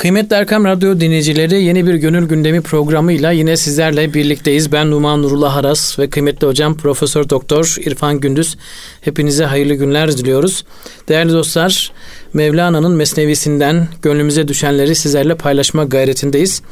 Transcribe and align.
Kıymetli 0.00 0.36
Erkam 0.36 0.64
Radyo 0.64 1.00
dinleyicileri 1.00 1.62
yeni 1.62 1.86
bir 1.86 1.94
Gönül 1.94 2.28
Gündemi 2.28 2.60
programıyla 2.60 3.30
yine 3.30 3.56
sizlerle 3.56 4.14
birlikteyiz. 4.14 4.72
Ben 4.72 4.90
Numan 4.90 5.22
Nurullah 5.22 5.56
Aras 5.56 5.98
ve 5.98 6.10
kıymetli 6.10 6.46
hocam 6.46 6.76
Profesör 6.76 7.28
Doktor 7.28 7.76
İrfan 7.80 8.20
Gündüz. 8.20 8.56
Hepinize 9.00 9.44
hayırlı 9.44 9.74
günler 9.74 10.12
diliyoruz. 10.12 10.64
Değerli 11.08 11.32
dostlar 11.32 11.92
Mevlana'nın 12.32 12.96
mesnevisinden 12.96 13.88
gönlümüze 14.02 14.48
düşenleri 14.48 14.94
sizlerle 14.94 15.34
paylaşma 15.34 15.84
gayretindeyiz. 15.84 16.62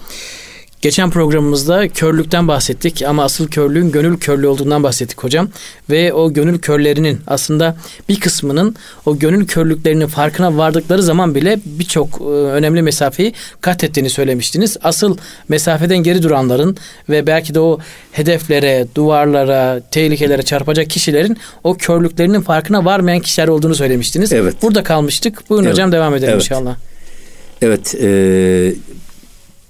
Geçen 0.83 1.11
programımızda 1.11 1.89
körlükten 1.89 2.49
bahsettik 2.49 3.03
ama 3.03 3.25
asıl 3.25 3.49
körlüğün 3.49 3.93
gönül 3.93 4.19
körlüğü 4.19 4.47
olduğundan 4.47 4.83
bahsettik 4.83 5.25
hocam. 5.25 5.49
Ve 5.91 6.13
o 6.13 6.33
gönül 6.33 6.59
körlerinin 6.59 7.21
aslında 7.27 7.77
bir 8.09 8.21
kısmının 8.21 8.77
o 9.07 9.19
gönül 9.19 9.47
körlüklerinin 9.47 10.07
farkına 10.07 10.57
vardıkları 10.57 11.03
zaman 11.03 11.35
bile 11.35 11.59
birçok 11.67 12.21
e, 12.21 12.25
önemli 12.25 12.83
mesafeyi 12.83 13.33
kat 13.61 13.85
ettiğini 13.85 14.11
söylemiştiniz. 14.11 14.77
Asıl 14.83 15.17
mesafeden 15.49 15.99
geri 15.99 16.23
duranların 16.23 16.77
ve 17.09 17.27
belki 17.27 17.55
de 17.55 17.61
o 17.61 17.79
hedeflere, 18.13 18.87
duvarlara, 18.95 19.81
tehlikelere 19.91 20.43
çarpacak 20.43 20.91
kişilerin 20.91 21.37
o 21.65 21.75
körlüklerinin 21.75 22.41
farkına 22.41 22.85
varmayan 22.85 23.21
kişiler 23.21 23.49
olduğunu 23.49 23.75
söylemiştiniz. 23.75 24.33
Evet. 24.33 24.55
Burada 24.63 24.83
kalmıştık. 24.83 25.51
Buyurun 25.51 25.65
Evet. 25.65 25.75
hocam 25.75 25.93
devam 25.93 26.15
edelim 26.15 26.33
Evet. 26.33 26.43
inşallah. 26.43 26.77
Evet, 27.63 27.95
e, 27.95 28.75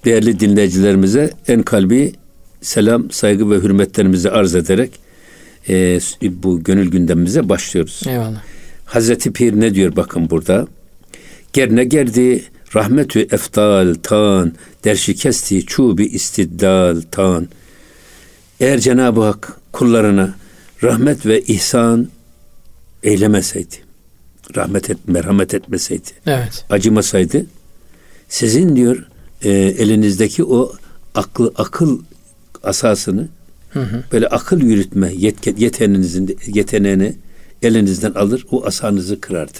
değerli 0.04 0.40
dinleyicilerimize 0.40 1.30
en 1.48 1.62
kalbi 1.62 2.12
selam, 2.60 3.10
saygı 3.10 3.50
ve 3.50 3.56
hürmetlerimizi 3.56 4.30
arz 4.30 4.54
ederek 4.54 4.90
e, 5.68 6.00
bu 6.22 6.62
gönül 6.62 6.90
gündemimize 6.90 7.48
başlıyoruz. 7.48 8.02
Eyvallah. 8.06 8.42
Hazreti 8.84 9.32
Pir 9.32 9.60
ne 9.60 9.74
diyor 9.74 9.96
bakın 9.96 10.30
burada? 10.30 10.66
Gerne 11.52 11.84
gerdi 11.84 12.44
rahmetü 12.74 13.20
eftal 13.20 13.94
tan 14.02 14.52
derşi 14.84 15.14
kesti 15.14 15.66
çubi 15.66 16.06
istiddal 16.06 17.02
tan. 17.10 17.48
Eğer 18.60 18.78
Cenab-ı 18.78 19.20
Hak 19.20 19.60
kullarına 19.72 20.34
rahmet 20.82 21.26
ve 21.26 21.42
ihsan 21.42 22.08
eylemeseydi, 23.02 23.74
rahmet 24.56 24.90
et, 24.90 24.98
merhamet 25.06 25.54
etmeseydi, 25.54 26.10
Evet. 26.26 26.64
acımasaydı 26.70 27.46
sizin 28.28 28.76
diyor 28.76 29.06
e, 29.42 29.50
elinizdeki 29.50 30.44
o 30.44 30.72
aklı 31.14 31.52
akıl 31.56 31.98
asasını 32.62 33.28
böyle 34.12 34.26
akıl 34.26 34.60
yürütme 34.60 35.12
yetke, 35.14 35.54
yeteneğinizin 35.58 36.38
yeteneğini 36.46 37.14
elinizden 37.62 38.12
alır 38.12 38.46
o 38.50 38.66
asanızı 38.66 39.20
kırardı. 39.20 39.58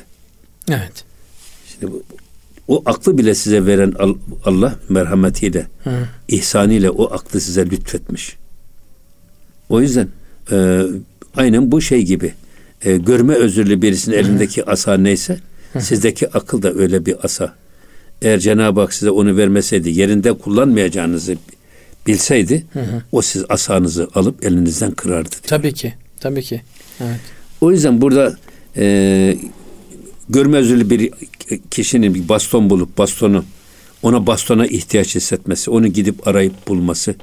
Evet. 0.71 1.05
Şimdi 1.67 1.93
bu, 1.93 2.03
o 2.69 2.83
aklı 2.87 3.19
bile 3.19 3.35
size 3.35 3.67
veren 3.67 3.95
Al- 3.99 4.15
Allah 4.45 4.79
merhametiyle, 4.89 5.67
ihsanıyla 6.29 6.91
o 6.91 7.13
aklı 7.15 7.41
size 7.41 7.67
lütfetmiş. 7.67 8.37
O 9.69 9.81
yüzden 9.81 10.09
e, 10.53 10.83
aynen 11.37 11.73
bu 11.73 11.81
şey 11.81 12.03
gibi 12.03 12.35
e, 12.83 12.97
görme 12.97 13.35
özürlü 13.35 13.83
birisinin 13.83 14.17
elindeki 14.17 14.65
asa 14.71 14.95
neyse 14.97 15.39
sizdeki 15.81 16.29
akıl 16.31 16.63
da 16.63 16.75
öyle 16.75 17.07
bir 17.07 17.25
asa. 17.25 17.55
Eğer 18.23 18.39
Cenab-ı 18.39 18.81
Hak 18.81 18.95
size 18.95 19.11
onu 19.11 19.37
vermeseydi 19.37 19.91
yerinde 19.91 20.33
kullanmayacağınızı 20.33 21.37
bilseydi 22.07 22.67
o 23.13 23.23
siz 23.23 23.45
asanızı 23.49 24.09
alıp 24.15 24.45
elinizden 24.45 24.91
kırardı. 24.91 25.31
diyor. 25.31 25.43
Tabii 25.47 25.73
ki. 25.73 25.95
Tabii 26.21 26.43
ki. 26.43 26.63
Evet. 27.01 27.21
O 27.61 27.71
yüzden 27.71 28.01
burada 28.01 28.37
e, 28.77 29.37
görme 30.29 30.57
özürlü 30.57 30.91
bir 30.91 31.11
kişinin 31.71 32.15
bir 32.15 32.29
baston 32.29 32.71
bulup 32.71 32.99
bastonu 32.99 33.45
ona 34.03 34.27
bastona 34.27 34.67
ihtiyaç 34.67 35.15
hissetmesi, 35.15 35.71
onu 35.71 35.87
gidip 35.87 36.29
arayıp 36.29 36.69
bulması 36.69 37.15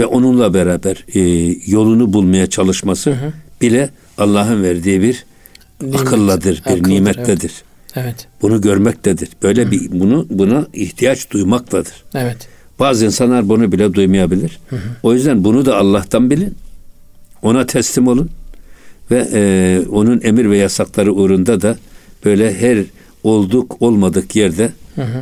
ve 0.00 0.06
onunla 0.06 0.54
beraber 0.54 1.04
e, 1.14 1.20
yolunu 1.66 2.12
bulmaya 2.12 2.46
çalışması 2.46 3.16
bile 3.60 3.90
Allah'ın 4.18 4.62
verdiği 4.62 5.02
bir 5.02 5.24
Nimet, 5.80 6.00
akılladır, 6.00 6.62
bir 6.66 6.70
akıldır, 6.70 6.88
nimettedir. 6.88 7.52
Evet. 7.54 7.69
Bunu 8.42 8.60
görmektedir. 8.60 9.28
Böyle 9.42 9.70
bir 9.70 10.00
bunu 10.00 10.26
buna 10.30 10.66
ihtiyaç 10.72 11.30
duymaktadır. 11.30 11.94
Evet. 12.14 12.48
Bazı 12.78 13.06
insanlar 13.06 13.48
bunu 13.48 13.72
bile 13.72 13.94
duymayabilir. 13.94 14.58
O 15.02 15.14
yüzden 15.14 15.44
bunu 15.44 15.66
da 15.66 15.76
Allah'tan 15.76 16.30
bilin. 16.30 16.54
Ona 17.42 17.66
teslim 17.66 18.08
olun. 18.08 18.30
Ve 19.10 19.28
e, 19.32 19.82
onun 19.88 20.20
emir 20.24 20.50
ve 20.50 20.58
yasakları 20.58 21.14
uğrunda 21.14 21.60
da 21.60 21.76
böyle 22.24 22.60
her 22.60 22.84
olduk 23.22 23.82
olmadık 23.82 24.36
yerde 24.36 24.72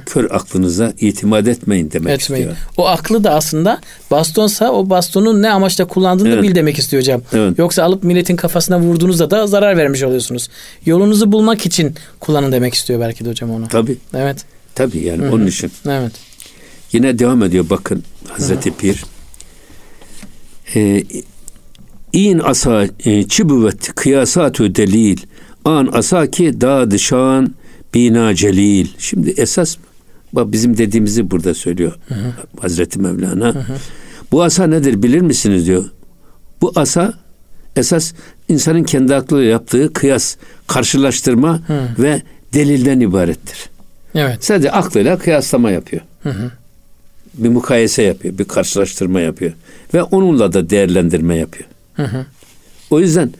kör 0.06 0.30
aklınıza 0.30 0.92
itimat 1.00 1.48
etmeyin 1.48 1.90
demek 1.90 2.22
Etmeyin. 2.22 2.48
istiyor. 2.48 2.56
O 2.76 2.86
aklı 2.86 3.24
da 3.24 3.30
aslında 3.34 3.80
bastonsa 4.10 4.70
o 4.72 4.90
bastonun 4.90 5.42
ne 5.42 5.50
amaçla 5.50 5.84
kullandığını 5.84 6.28
Evet. 6.28 6.42
bil 6.42 6.54
demek 6.54 6.78
istiyor 6.78 7.02
hocam. 7.02 7.22
Evet. 7.32 7.58
Yoksa 7.58 7.82
alıp 7.84 8.04
milletin 8.04 8.36
kafasına 8.36 8.80
vurduğunuzda 8.80 9.30
da 9.30 9.46
zarar 9.46 9.76
vermiş 9.76 10.02
oluyorsunuz. 10.02 10.48
Yolunuzu 10.86 11.32
bulmak 11.32 11.66
için 11.66 11.94
kullanın 12.20 12.52
demek 12.52 12.74
istiyor 12.74 13.00
belki 13.00 13.24
de 13.24 13.28
hocam 13.30 13.50
onu. 13.50 13.68
Tabi 13.68 13.96
Evet. 14.14 14.44
tabi 14.74 14.98
yani 14.98 15.28
onun 15.28 15.46
için. 15.46 15.70
Evet. 15.88 16.12
Yine 16.92 17.18
devam 17.18 17.42
ediyor 17.42 17.66
bakın 17.70 18.02
Hazreti 18.28 18.70
Pir. 18.76 19.04
Ee, 20.74 21.04
İn 22.12 22.38
asa 22.38 22.86
e, 23.04 23.28
çibüvet 23.28 23.94
kıyasatü 23.94 24.74
delil 24.74 25.18
an 25.64 25.88
asa 25.92 26.30
ki 26.30 26.60
da 26.60 26.90
dışan 26.90 27.54
bina 27.94 28.34
celil. 28.34 28.88
Şimdi 28.98 29.30
esas 29.30 29.76
bak 30.32 30.52
bizim 30.52 30.78
dediğimizi 30.78 31.30
burada 31.30 31.54
söylüyor 31.54 31.92
Hazreti 32.60 32.98
Mevlana. 32.98 33.66
Bu 34.32 34.42
asa 34.42 34.66
nedir 34.66 35.02
bilir 35.02 35.20
misiniz 35.20 35.66
diyor. 35.66 35.84
Bu 36.60 36.72
asa 36.76 37.14
esas 37.76 38.12
insanın 38.48 38.84
kendi 38.84 39.14
aklıyla 39.14 39.50
yaptığı 39.50 39.92
kıyas, 39.92 40.36
karşılaştırma 40.66 41.60
ve 41.98 42.22
delilden 42.54 43.00
ibarettir. 43.00 43.70
Evet. 44.14 44.44
Sadece 44.44 44.70
aklıyla 44.70 45.18
kıyaslama 45.18 45.70
yapıyor. 45.70 46.02
Bir 47.34 47.48
mukayese 47.48 48.02
yapıyor, 48.02 48.38
bir 48.38 48.44
karşılaştırma 48.44 49.20
yapıyor. 49.20 49.52
Ve 49.94 50.02
onunla 50.02 50.52
da 50.52 50.70
değerlendirme 50.70 51.36
yapıyor. 51.36 51.68
O 52.90 53.00
yüzden 53.00 53.30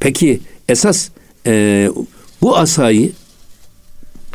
peki 0.00 0.40
esas 0.68 1.08
e, 1.46 1.88
bu 2.42 2.56
asayı 2.56 3.12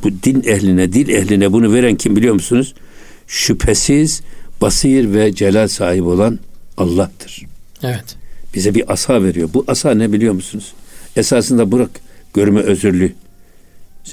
bu 0.03 0.11
din 0.23 0.43
ehline, 0.45 0.93
dil 0.93 1.09
ehline 1.09 1.51
bunu 1.51 1.73
veren 1.73 1.95
kim 1.95 2.15
biliyor 2.15 2.33
musunuz? 2.33 2.73
Şüphesiz 3.27 4.21
basir 4.61 5.13
ve 5.13 5.33
celal 5.33 5.67
sahibi 5.67 6.03
olan 6.03 6.39
Allah'tır. 6.77 7.45
Evet. 7.83 8.15
Bize 8.53 8.75
bir 8.75 8.93
asa 8.93 9.23
veriyor. 9.23 9.49
Bu 9.53 9.65
asa 9.67 9.91
ne 9.91 10.11
biliyor 10.11 10.33
musunuz? 10.33 10.73
Esasında 11.15 11.71
bırak 11.71 11.89
görme 12.33 12.59
özürlüğü. 12.59 13.13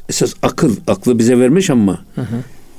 Esas 0.09 0.35
akıl, 0.43 0.77
aklı 0.87 1.19
bize 1.19 1.39
vermiş 1.39 1.71
ama 1.71 2.05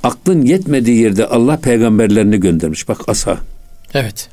aklın 0.02 0.42
yetmediği 0.42 1.00
yerde 1.00 1.26
Allah 1.26 1.60
peygamberlerini 1.60 2.40
göndermiş. 2.40 2.88
Bak 2.88 3.08
asa. 3.08 3.38
Evet. 3.94 4.28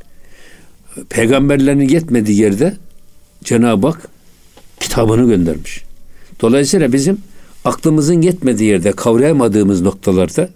Peygamberlerinin 1.10 1.90
yetmediği 1.90 2.40
yerde 2.40 2.76
Cenab-ı 3.44 3.88
Hak 3.88 4.08
kitabını 4.80 5.28
göndermiş. 5.30 5.84
Dolayısıyla 6.42 6.94
bizim 6.94 7.18
aklımızın 7.66 8.22
yetmediği 8.22 8.70
yerde 8.70 8.92
kavrayamadığımız 8.92 9.82
noktalarda 9.82 10.50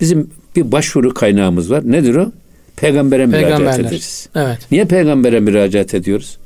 bizim 0.00 0.30
bir 0.56 0.72
başvuru 0.72 1.14
kaynağımız 1.14 1.70
var. 1.70 1.92
Nedir 1.92 2.14
o? 2.14 2.32
Peygambere 2.76 3.26
müracaat 3.26 3.78
ederiz. 3.78 4.28
Evet. 4.34 4.58
Niye 4.70 4.84
peygambere 4.84 5.40
müracaat 5.40 5.94
ediyoruz? 5.94 6.38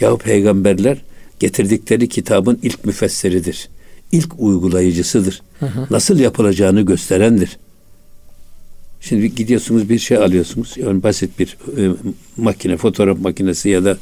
Yahu 0.00 0.18
peygamberler 0.18 0.98
getirdikleri 1.40 2.08
kitabın 2.08 2.58
ilk 2.62 2.84
müfessiridir. 2.84 3.68
İlk 4.12 4.32
uygulayıcısıdır. 4.38 5.42
Nasıl 5.90 6.18
yapılacağını 6.18 6.80
gösterendir. 6.82 7.58
Şimdi 9.00 9.34
gidiyorsunuz 9.34 9.88
bir 9.88 9.98
şey 9.98 10.16
alıyorsunuz. 10.16 10.74
Yani 10.76 11.02
basit 11.02 11.38
bir 11.38 11.56
e, 11.78 11.90
makine, 12.36 12.76
fotoğraf 12.76 13.18
makinesi 13.18 13.68
ya 13.68 13.84
da 13.84 13.98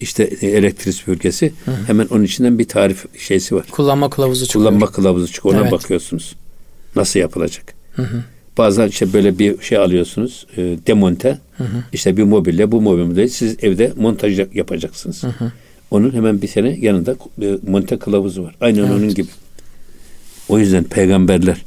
işte 0.00 0.22
e, 0.40 0.46
elektrik 0.46 0.94
süpürgesi. 0.94 1.52
Hemen 1.86 2.06
onun 2.10 2.22
içinden 2.24 2.58
bir 2.58 2.68
tarif 2.68 3.04
şeysi 3.20 3.54
var. 3.54 3.66
Kullanma 3.70 4.10
kılavuzu 4.10 4.46
çıkıyor. 4.46 4.64
Kullanma 4.64 4.86
kılavuzu 4.86 5.32
çıkıyor. 5.32 5.54
Ona 5.54 5.62
Evet. 5.62 5.72
bakıyorsunuz. 5.72 6.34
Nasıl 6.96 7.20
yapılacak? 7.20 7.74
Bazen 8.58 8.88
işte 8.88 9.12
böyle 9.12 9.38
bir 9.38 9.60
şey 9.62 9.78
alıyorsunuz. 9.78 10.46
E, 10.56 10.62
demonte. 10.86 11.38
İşte 11.92 12.16
bir 12.16 12.22
mobilya. 12.22 12.72
Bu 12.72 12.80
mobilya 12.80 13.28
siz 13.28 13.56
evde 13.62 13.92
montaj 13.96 14.38
yap- 14.38 14.54
yapacaksınız. 14.56 15.22
Onun 15.90 16.12
hemen 16.14 16.42
bir 16.42 16.48
sene 16.48 16.78
yanında 16.80 17.16
e, 17.42 17.58
monte 17.66 17.98
kılavuzu 17.98 18.42
var. 18.42 18.54
Aynen 18.60 18.82
onun 18.82 19.14
gibi. 19.14 19.28
O 20.48 20.58
yüzden 20.58 20.84
peygamberler 20.84 21.62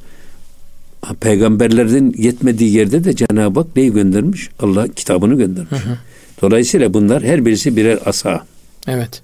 peygamberlerin 1.20 2.14
yetmediği 2.18 2.74
yerde 2.76 3.04
de 3.04 3.16
Cenab-ı 3.16 3.60
Hak 3.60 3.76
neyi 3.76 3.94
göndermiş? 3.94 4.50
Allah 4.60 4.88
kitabını 4.88 5.38
göndermiş. 5.38 5.82
Dolayısıyla 6.42 6.94
bunlar 6.94 7.24
her 7.24 7.46
birisi 7.46 7.76
birer 7.76 8.00
asa. 8.06 8.46
Evet. 8.88 9.22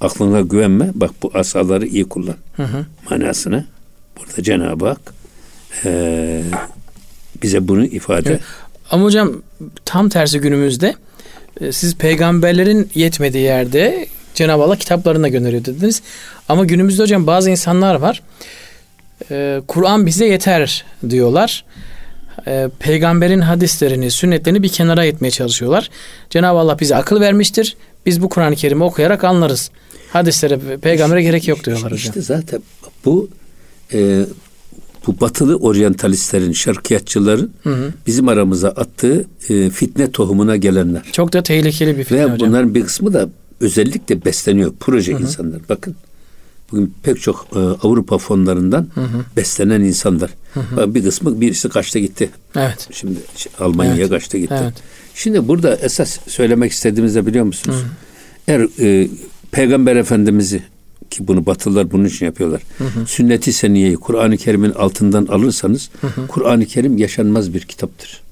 Aklına 0.00 0.40
güvenme. 0.40 0.90
Bak 0.94 1.10
bu 1.22 1.30
asaları 1.34 1.86
iyi 1.86 2.04
kullan. 2.04 2.36
Manasını 3.10 3.64
burada 4.18 4.42
Cenab-ı 4.42 4.86
Hak 4.86 5.14
eee, 5.84 6.42
bize 7.42 7.68
bunu 7.68 7.84
ifade. 7.84 8.30
Evet. 8.30 8.40
Ama 8.90 9.04
hocam 9.04 9.32
tam 9.84 10.08
tersi 10.08 10.38
günümüzde 10.38 10.94
e, 11.60 11.72
siz 11.72 11.96
peygamberlerin 11.96 12.90
yetmediği 12.94 13.44
yerde 13.44 14.06
Cenab-ı 14.34 14.62
Allah 14.62 14.76
kitaplarına 14.76 15.28
gönderiyor 15.28 15.64
dediniz. 15.64 16.02
Ama 16.48 16.64
günümüzde 16.64 17.02
hocam 17.02 17.26
bazı 17.26 17.50
insanlar 17.50 17.94
var. 17.94 18.22
Ee, 19.30 19.60
Kur'an 19.68 20.06
bize 20.06 20.26
yeter 20.26 20.84
diyorlar. 21.10 21.64
Ee, 22.46 22.68
peygamberin 22.78 23.40
hadislerini, 23.40 24.10
sünnetlerini 24.10 24.62
bir 24.62 24.68
kenara 24.68 25.04
etmeye 25.04 25.30
çalışıyorlar. 25.30 25.90
Cenab-ı 26.30 26.58
Allah 26.58 26.80
bize 26.80 26.96
akıl 26.96 27.20
vermiştir. 27.20 27.76
Biz 28.06 28.22
bu 28.22 28.28
Kur'an-ı 28.28 28.56
Kerim'i 28.56 28.84
okuyarak 28.84 29.24
anlarız. 29.24 29.70
Hadislere, 30.12 30.58
peygambere 30.76 31.20
işte, 31.20 31.30
gerek 31.30 31.48
yok 31.48 31.64
diyorlar 31.64 31.92
hocam. 31.92 31.96
İşte 31.96 32.20
zaten 32.20 32.62
bu 33.04 33.28
e, 33.92 34.24
bu 35.06 35.20
batılı 35.20 35.56
oryantalistlerin, 35.56 36.52
şarkiyatçıların 36.52 37.52
hı 37.62 37.70
hı. 37.70 37.92
bizim 38.06 38.28
aramıza 38.28 38.68
attığı 38.68 39.24
e, 39.48 39.70
fitne 39.70 40.10
tohumuna 40.10 40.56
gelenler. 40.56 41.02
Çok 41.12 41.32
da 41.32 41.42
tehlikeli 41.42 41.98
bir 41.98 42.04
fitne 42.04 42.18
Ve 42.18 42.24
hocam. 42.24 42.48
bunların 42.48 42.74
bir 42.74 42.84
kısmı 42.84 43.14
da 43.14 43.28
özellikle 43.60 44.24
besleniyor. 44.24 44.72
Proje 44.80 45.12
hı 45.12 45.16
hı. 45.16 45.22
insanlar. 45.22 45.60
Bakın 45.68 45.96
bugün 46.72 46.94
pek 47.02 47.22
çok 47.22 47.46
e, 47.56 47.58
Avrupa 47.58 48.18
fonlarından 48.18 48.88
hı 48.94 49.00
hı. 49.00 49.24
beslenen 49.36 49.80
insanlar. 49.80 50.30
Hı 50.54 50.60
hı. 50.60 50.94
Bir 50.94 51.04
kısmı 51.04 51.40
birisi 51.40 51.68
kaçta 51.68 51.98
gitti. 51.98 52.30
Evet. 52.56 52.88
Şimdi 52.92 53.18
Almanya'ya 53.60 53.96
evet. 53.96 54.10
kaçta 54.10 54.38
gitti. 54.38 54.54
Evet. 54.62 54.74
Şimdi 55.14 55.48
burada 55.48 55.76
esas 55.76 56.18
söylemek 56.28 56.72
istediğimizde 56.72 57.26
biliyor 57.26 57.44
musunuz? 57.44 57.76
Hı. 57.76 57.86
Eğer 58.48 58.68
e, 58.80 59.08
Peygamber 59.50 59.96
Efendimiz'i 59.96 60.62
ki 61.10 61.28
bunu 61.28 61.46
Batılılar 61.46 61.90
bunun 61.90 62.04
için 62.04 62.26
yapıyorlar. 62.26 62.62
Hı 62.78 62.84
hı. 62.84 63.06
Sünnet-i 63.06 63.52
Seniye'yi 63.52 63.96
Kur'an-ı 63.96 64.36
Kerim'in 64.36 64.72
altından 64.72 65.26
alırsanız 65.26 65.90
Kur'an-ı 66.28 66.66
Kerim 66.66 66.98
yaşanmaz 66.98 67.54
bir 67.54 67.60
kitaptır. 67.60 68.22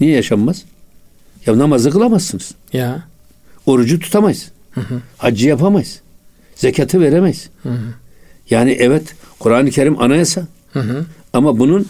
Niye 0.00 0.16
yaşanmaz? 0.16 0.64
Ya 1.46 1.58
namazı 1.58 1.90
kılamazsınız. 1.90 2.54
Ya. 2.72 3.02
Orucu 3.66 4.00
tutamayız. 4.00 4.50
Hı 4.70 4.80
hı. 4.80 5.02
Haccı 5.18 5.48
yapamayız. 5.48 6.00
Zekatı 6.58 7.00
veremeyiz. 7.00 7.48
Hı 7.62 7.68
hı. 7.68 7.78
Yani 8.50 8.76
evet 8.80 9.02
Kur'an-ı 9.38 9.70
Kerim 9.70 10.02
anayasa. 10.02 10.46
Hı 10.72 10.80
hı. 10.80 11.04
Ama 11.32 11.58
bunun 11.58 11.86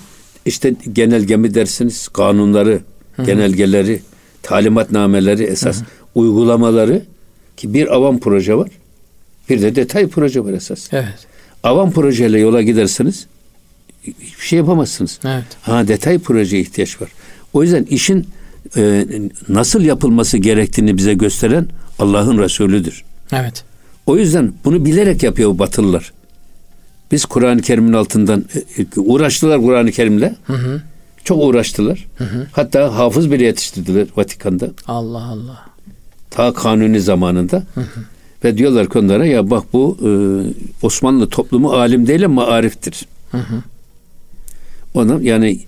işte 0.46 0.74
genelge 0.92 1.36
mi 1.36 1.54
dersiniz, 1.54 2.08
kanunları, 2.08 2.80
hı 3.16 3.22
hı. 3.22 3.26
genelgeleri, 3.26 4.02
talimatnameleri 4.42 5.44
esas 5.44 5.76
hı 5.76 5.80
hı. 5.80 5.84
uygulamaları 6.14 7.02
ki 7.56 7.74
bir 7.74 7.94
avam 7.94 8.18
proje 8.18 8.54
var. 8.54 8.70
Bir 9.48 9.62
de 9.62 9.76
detay 9.76 10.08
proje 10.08 10.44
var 10.44 10.52
esas. 10.52 10.88
Evet. 10.92 11.26
Avam 11.62 11.90
projeyle 11.90 12.38
yola 12.38 12.62
gidersiniz 12.62 13.26
hiçbir 14.04 14.46
şey 14.46 14.56
yapamazsınız. 14.56 15.20
Evet. 15.24 15.44
Ha 15.62 15.88
detay 15.88 16.18
projeye 16.18 16.62
ihtiyaç 16.62 17.02
var. 17.02 17.08
O 17.52 17.62
yüzden 17.62 17.84
işin 17.84 18.28
e, 18.76 19.06
nasıl 19.48 19.82
yapılması 19.82 20.38
gerektiğini 20.38 20.96
bize 20.96 21.14
gösteren 21.14 21.68
Allah'ın 21.98 22.38
Resulüdür. 22.38 23.04
Evet. 23.32 23.64
O 24.08 24.16
yüzden 24.16 24.52
bunu 24.64 24.84
bilerek 24.84 25.22
yapıyor 25.22 25.50
bu 25.50 25.58
Batılılar. 25.58 26.12
Biz 27.12 27.24
Kur'an-ı 27.24 27.62
Kerim'in 27.62 27.92
altından 27.92 28.44
e, 28.54 28.82
e, 28.82 28.86
uğraştılar 28.96 29.60
Kur'an-ı 29.60 29.92
Kerim'le. 29.92 30.30
Hı 30.46 30.52
hı. 30.52 30.82
Çok 31.24 31.44
uğraştılar. 31.44 32.06
Hı 32.18 32.24
hı. 32.24 32.46
Hatta 32.52 32.96
hafız 32.96 33.30
bile 33.30 33.44
yetiştirdiler 33.44 34.06
Vatikan'da. 34.16 34.70
Allah 34.86 35.24
Allah. 35.24 35.66
Ta 36.30 36.52
kanuni 36.52 37.00
zamanında. 37.00 37.56
Hı 37.74 37.80
hı. 37.80 38.00
Ve 38.44 38.58
diyorlar 38.58 38.88
ki 38.88 38.98
onlara 38.98 39.26
ya 39.26 39.50
bak 39.50 39.64
bu 39.72 39.98
e, 40.02 40.10
Osmanlı 40.86 41.28
toplumu 41.28 41.72
alim 41.72 42.06
değil 42.06 42.24
ama 42.24 42.46
ariftir. 42.46 43.06
Hı 43.30 43.38
hı. 43.38 43.62
Ona 44.94 45.22
yani 45.22 45.60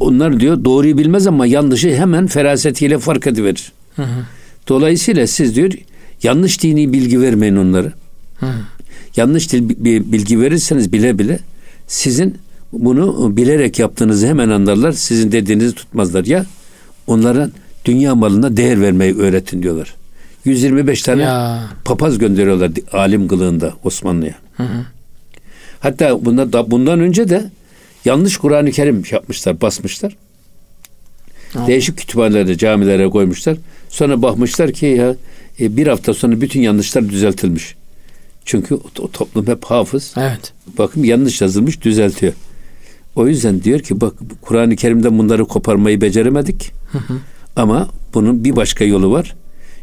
onlar 0.00 0.40
diyor 0.40 0.64
doğruyu 0.64 0.98
bilmez 0.98 1.26
ama 1.26 1.46
yanlışı 1.46 1.94
hemen 1.94 2.26
ferasetiyle 2.26 2.98
fark 2.98 3.26
ediverir. 3.26 3.72
Hı 3.96 4.02
hı. 4.02 4.24
Dolayısıyla 4.68 5.26
siz 5.26 5.56
diyor 5.56 5.70
yanlış 6.22 6.62
dini 6.62 6.92
bilgi 6.92 7.20
vermeyin 7.20 7.56
onlara. 7.56 7.92
Hı. 8.40 8.46
Yanlış 9.16 9.52
bilgi 9.52 10.40
verirseniz 10.40 10.92
bile 10.92 11.18
bile 11.18 11.38
sizin 11.86 12.38
bunu 12.72 13.36
bilerek 13.36 13.78
yaptığınızı 13.78 14.26
hemen 14.26 14.48
anlarlar. 14.48 14.92
Sizin 14.92 15.32
dediğinizi 15.32 15.74
tutmazlar. 15.74 16.24
Ya 16.24 16.46
onlara 17.06 17.50
dünya 17.84 18.14
malına 18.14 18.56
değer 18.56 18.80
vermeyi 18.80 19.16
öğretin 19.16 19.62
diyorlar. 19.62 19.94
125 20.44 21.02
tane 21.02 21.22
ya. 21.22 21.60
papaz 21.84 22.18
gönderiyorlar 22.18 22.70
alim 22.92 23.28
kılığında 23.28 23.74
Osmanlı'ya. 23.84 24.34
Hı 24.56 24.62
hı. 24.62 24.84
Hatta 25.80 26.24
bunda 26.24 26.52
da 26.52 26.70
bundan 26.70 27.00
önce 27.00 27.28
de 27.28 27.50
yanlış 28.04 28.36
Kur'an-ı 28.36 28.70
Kerim 28.70 29.02
yapmışlar, 29.10 29.60
basmışlar. 29.60 30.16
Allah. 31.54 31.66
Değişik 31.66 31.96
kütüphanelere, 31.96 32.58
camilere 32.58 33.08
koymuşlar. 33.08 33.56
Sonra 33.88 34.22
bakmışlar 34.22 34.72
ki 34.72 34.86
ya 34.86 35.14
e, 35.60 35.76
bir 35.76 35.86
hafta 35.86 36.14
sonra 36.14 36.40
bütün 36.40 36.60
yanlışlar 36.60 37.08
düzeltilmiş. 37.08 37.74
Çünkü 38.44 38.74
o, 38.74 38.82
o 38.98 39.10
toplum 39.10 39.46
hep 39.46 39.64
hafız. 39.64 40.14
Evet. 40.16 40.52
Bakın 40.78 41.02
yanlış 41.02 41.40
yazılmış 41.40 41.82
düzeltiyor. 41.82 42.32
O 43.16 43.28
yüzden 43.28 43.62
diyor 43.62 43.80
ki 43.80 44.00
bak 44.00 44.14
Kur'an-ı 44.42 44.76
Kerim'den 44.76 45.18
bunları 45.18 45.44
koparmayı 45.44 46.00
beceremedik. 46.00 46.72
Hı 46.92 46.98
hı. 46.98 47.14
Ama 47.56 47.88
bunun 48.14 48.44
bir 48.44 48.56
başka 48.56 48.84
yolu 48.84 49.12
var. 49.12 49.34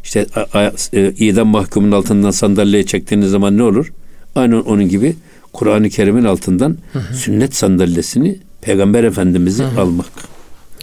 İşte 0.04 0.26
a, 0.34 0.58
a, 0.58 0.72
e, 0.92 1.12
idam 1.18 1.48
mahkumunun 1.48 1.92
altından 1.92 2.30
sandalyeye 2.30 2.86
çektiğiniz 2.86 3.30
zaman 3.30 3.58
ne 3.58 3.62
olur? 3.62 3.92
Aynen 4.34 4.60
onun 4.60 4.88
gibi 4.88 5.16
Kur'an-ı 5.52 5.90
Kerim'in 5.90 6.24
altından 6.24 6.76
hı 6.92 6.98
hı. 6.98 7.14
sünnet 7.14 7.54
sandalyesini 7.54 8.38
Peygamber 8.60 9.04
Efendimiz'i 9.04 9.62
hı 9.62 9.68
hı. 9.68 9.80
almak. 9.80 10.35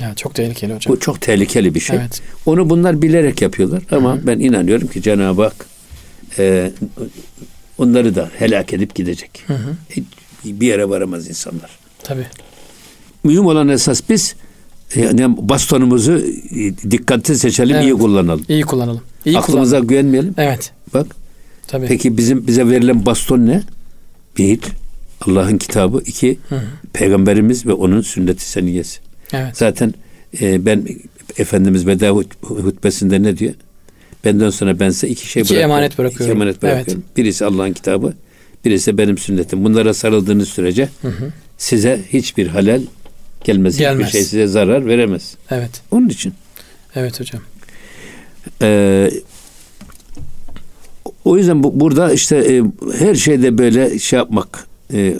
Ya 0.04 0.16
çok 0.16 0.36
tehlikeli 0.36 0.76
hocam. 0.76 0.96
Bu 0.96 1.00
çok 1.00 1.22
tehlikeli 1.22 1.76
bir 1.76 1.80
şey. 1.80 1.98
Evet. 1.98 2.22
Onu 2.46 2.70
bunlar 2.70 3.02
bilerek 3.02 3.42
yapıyorlar 3.42 3.84
ama 3.92 4.16
Hı-hı. 4.16 4.28
ben 4.28 4.40
inanıyorum 4.40 4.88
ki 4.88 5.02
Cenab-ı 5.02 5.44
Hak 5.44 5.66
e, 6.40 6.72
onları 7.78 8.16
da 8.16 8.30
helak 8.38 8.74
edip 8.74 8.96
gidecek. 8.96 9.44
Hı-hı. 9.48 10.04
Bir 10.46 10.68
yere 10.68 10.90
varamaz 10.90 11.28
insanlar. 11.28 11.70
Tabii. 12.04 12.26
Mühim 13.24 13.46
olan 13.46 13.68
esas 13.68 14.02
biz 14.10 14.36
yani 14.96 15.38
bastonumuzu 15.38 16.22
dikkatli 16.92 17.38
seçelim, 17.38 17.76
evet. 17.76 17.86
iyi 17.86 17.94
kullanalım. 17.94 18.46
İyi 18.48 18.62
kullanalım. 18.62 19.02
İyi 19.26 19.38
Aklımıza 19.38 19.70
kullanalım. 19.70 19.88
güvenmeyelim. 19.88 20.36
Evet. 20.38 20.72
Bak. 20.94 21.08
Tabii. 21.68 21.86
Peki 21.88 22.18
bizim 22.18 22.48
bize 22.48 22.70
verilen 22.70 23.06
baston 23.06 23.40
ne? 23.40 23.64
Bir, 24.38 24.60
Allah'ın 25.22 25.58
kitabı. 25.58 26.02
iki 26.06 26.40
Hı-hı. 26.50 26.62
Peygamberimiz 26.94 27.66
ve 27.66 27.74
onun 27.74 28.02
sünneti 28.02 28.50
seniyesi. 28.50 29.00
Evet. 29.34 29.58
Zaten 29.58 29.94
e, 30.42 30.66
ben 30.66 30.88
Efendimiz 31.38 31.88
veda 31.88 32.10
hutbesinde 32.42 33.24
ne 33.24 33.38
diyor? 33.38 33.54
Benden 34.26 34.50
sonra 34.50 34.80
ben 34.80 34.90
size 34.90 35.08
iki 35.08 35.28
şey 35.30 35.42
iki 35.42 35.50
bırakıyorum. 35.50 35.72
emanet 35.72 35.98
bırakıyorum. 35.98 36.26
İki 36.26 36.42
emanet 36.42 36.62
bırakıyorum. 36.64 37.04
Evet. 37.08 37.18
Birisi 37.18 37.46
Allah'ın 37.46 37.74
kitabı, 37.74 38.14
birisi 38.66 38.98
benim 38.98 39.18
sünnetim. 39.18 39.64
Bunlara 39.64 39.94
sarıldığınız 39.94 40.50
sürece 40.50 40.90
hı 41.02 41.08
hı. 41.08 41.32
size 41.58 42.02
hiçbir 42.10 42.48
halal 42.48 42.82
gelmez. 43.44 43.78
Gelmez. 43.78 44.08
Hiçbir 44.08 44.20
şey 44.20 44.24
size 44.28 44.48
zarar 44.48 44.86
veremez. 44.86 45.36
Evet. 45.52 45.82
Onun 45.92 46.10
için. 46.10 46.34
Evet 46.96 47.20
hocam. 47.20 47.42
Ee, 48.62 49.12
o 51.26 51.38
yüzden 51.38 51.64
bu, 51.64 51.80
burada 51.80 52.14
işte 52.14 52.38
e, 52.38 52.64
her 52.98 53.16
şeyde 53.16 53.58
böyle 53.58 54.00
şey 54.00 54.18
yapmak, 54.18 54.68
e, 54.94 55.16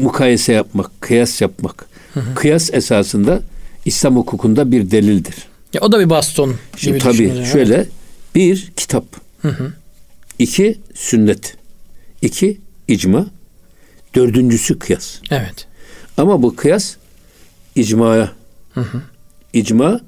mukayese 0.00 0.52
yapmak, 0.52 1.00
kıyas 1.00 1.40
yapmak. 1.40 1.87
Hı 2.18 2.30
hı. 2.30 2.34
Kıyas 2.34 2.74
esasında 2.74 3.40
İslam 3.84 4.16
hukukunda 4.16 4.72
bir 4.72 4.90
delildir. 4.90 5.34
Ya 5.72 5.80
o 5.80 5.92
da 5.92 6.00
bir 6.00 6.10
baston 6.10 6.54
Şimdi 6.76 6.98
tabii 6.98 7.44
şöyle 7.52 7.74
evet. 7.74 7.88
bir 8.34 8.72
kitap. 8.76 9.04
Hı 9.42 9.48
hı. 9.48 9.72
iki 10.38 10.78
sünnet. 10.94 11.56
iki 12.22 12.60
icma. 12.88 13.26
Dördüncüsü 14.14 14.78
kıyas. 14.78 15.18
Evet. 15.30 15.66
Ama 16.16 16.42
bu 16.42 16.56
kıyas 16.56 16.96
icmaya. 17.74 18.32
Hı 18.74 18.80
hı. 18.80 19.02
İcma 19.52 20.00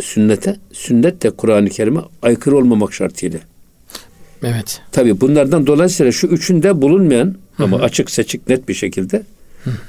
sünnete, 0.00 0.56
sünnet 0.72 1.22
de 1.22 1.30
Kur'an-ı 1.30 1.68
Kerim'e 1.68 2.00
aykırı 2.22 2.56
olmamak 2.56 2.94
şartıyla. 2.94 3.38
Evet. 4.42 4.80
Tabii 4.92 5.20
bunlardan 5.20 5.66
dolayısıyla 5.66 6.12
şu 6.12 6.26
üçünde 6.26 6.82
bulunmayan 6.82 7.26
Hı-hı. 7.26 7.64
ama 7.64 7.76
açık 7.76 8.10
seçik 8.10 8.48
net 8.48 8.68
bir 8.68 8.74
şekilde. 8.74 9.22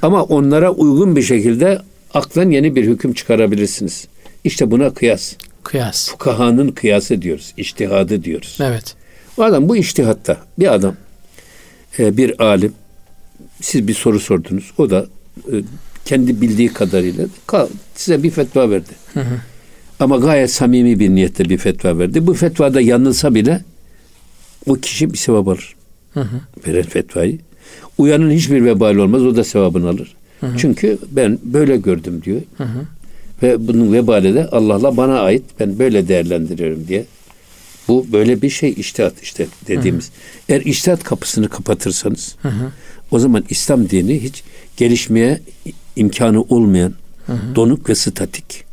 Ama 0.01 0.24
onlara 0.24 0.72
uygun 0.72 1.15
bir 1.15 1.22
şekilde 1.22 1.82
aklen 2.13 2.50
yeni 2.50 2.75
bir 2.75 2.86
hüküm 2.86 3.13
çıkarabilirsiniz. 3.13 4.08
İşte 4.44 4.72
buna 4.72 4.94
kıyas. 4.94 5.34
Kıyas. 5.63 6.10
Fukahanın 6.10 6.72
kıyası 6.72 7.22
diyoruz. 7.22 7.53
İçtihadı 7.58 8.24
diyoruz. 8.24 8.58
Evet. 8.62 8.96
O 9.38 9.44
adam 9.44 9.70
bu 9.70 9.77
iştihatta 9.77 10.38
bir 10.60 10.74
adam 10.74 10.96
e, 12.00 12.18
bir 12.18 12.42
alim 12.42 12.74
siz 13.62 13.88
bir 13.88 13.94
soru 13.94 14.20
sordunuz. 14.20 14.72
O 14.77 14.89
da 14.89 15.06
e, 15.38 15.56
kendi 16.06 16.42
bildiği 16.42 16.74
kadarıyla 16.74 17.25
size 17.96 18.24
bir 18.24 18.30
fetva 18.30 18.70
verdi. 18.70 18.92
Hı 19.13 19.20
hı. 19.20 19.42
Ama 20.00 20.18
gayet 20.18 20.51
samimi 20.51 21.00
bir 21.00 21.10
niyette 21.10 21.50
bir 21.50 21.58
fetva 21.58 21.98
verdi. 21.98 22.27
Bu 22.27 22.34
fetvada 22.34 22.82
yanılsa 22.82 23.36
bile 23.36 23.62
o 24.65 24.74
kişi 24.74 25.13
bir 25.13 25.18
sevap 25.18 25.48
alır. 25.48 25.75
Hı 26.13 26.20
hı. 26.20 26.39
Veren 26.68 26.84
fetvayı. 26.84 27.39
Uyanın 27.98 28.32
hiçbir 28.32 28.65
vebali 28.65 29.01
olmaz. 29.01 29.22
O 29.22 29.36
da 29.36 29.44
sevabını 29.44 29.89
alır. 29.89 30.15
Hı 30.39 30.48
hı. 30.48 30.58
Çünkü 30.58 30.98
ben 31.12 31.39
böyle 31.44 31.77
gördüm 31.77 32.22
diyor. 32.25 32.42
Hı 32.58 32.63
hı. 32.63 32.86
Ve 33.44 33.68
bunun 33.68 33.94
vebali 33.94 34.36
de 34.36 34.48
Allah'la 34.48 34.98
bana 34.98 35.20
ait. 35.20 35.44
Ben 35.60 35.80
böyle 35.80 36.08
değerlendiriyorum 36.08 36.88
diye. 36.88 37.06
Bu 37.88 38.06
böyle 38.12 38.42
bir 38.42 38.50
şey 38.50 38.74
iştihat 38.77 39.24
işte 39.24 39.48
dediğimiz. 39.68 40.06
Hı 40.06 40.10
hı. 40.10 40.13
Eğer 40.50 40.62
iştihat 40.62 41.03
kapısını 41.03 41.50
kapatırsanız 41.50 42.36
hı 42.42 42.50
hı. 42.50 42.72
o 43.12 43.20
zaman 43.20 43.44
İslam 43.50 43.89
dini 43.89 44.24
hiç 44.24 44.44
gelişmeye 44.77 45.39
imkanı 45.96 46.42
olmayan 46.42 46.94
hı 47.25 47.34
hı. 47.34 47.56
donuk 47.56 47.89
ve 47.89 47.96
statik. 47.96 48.63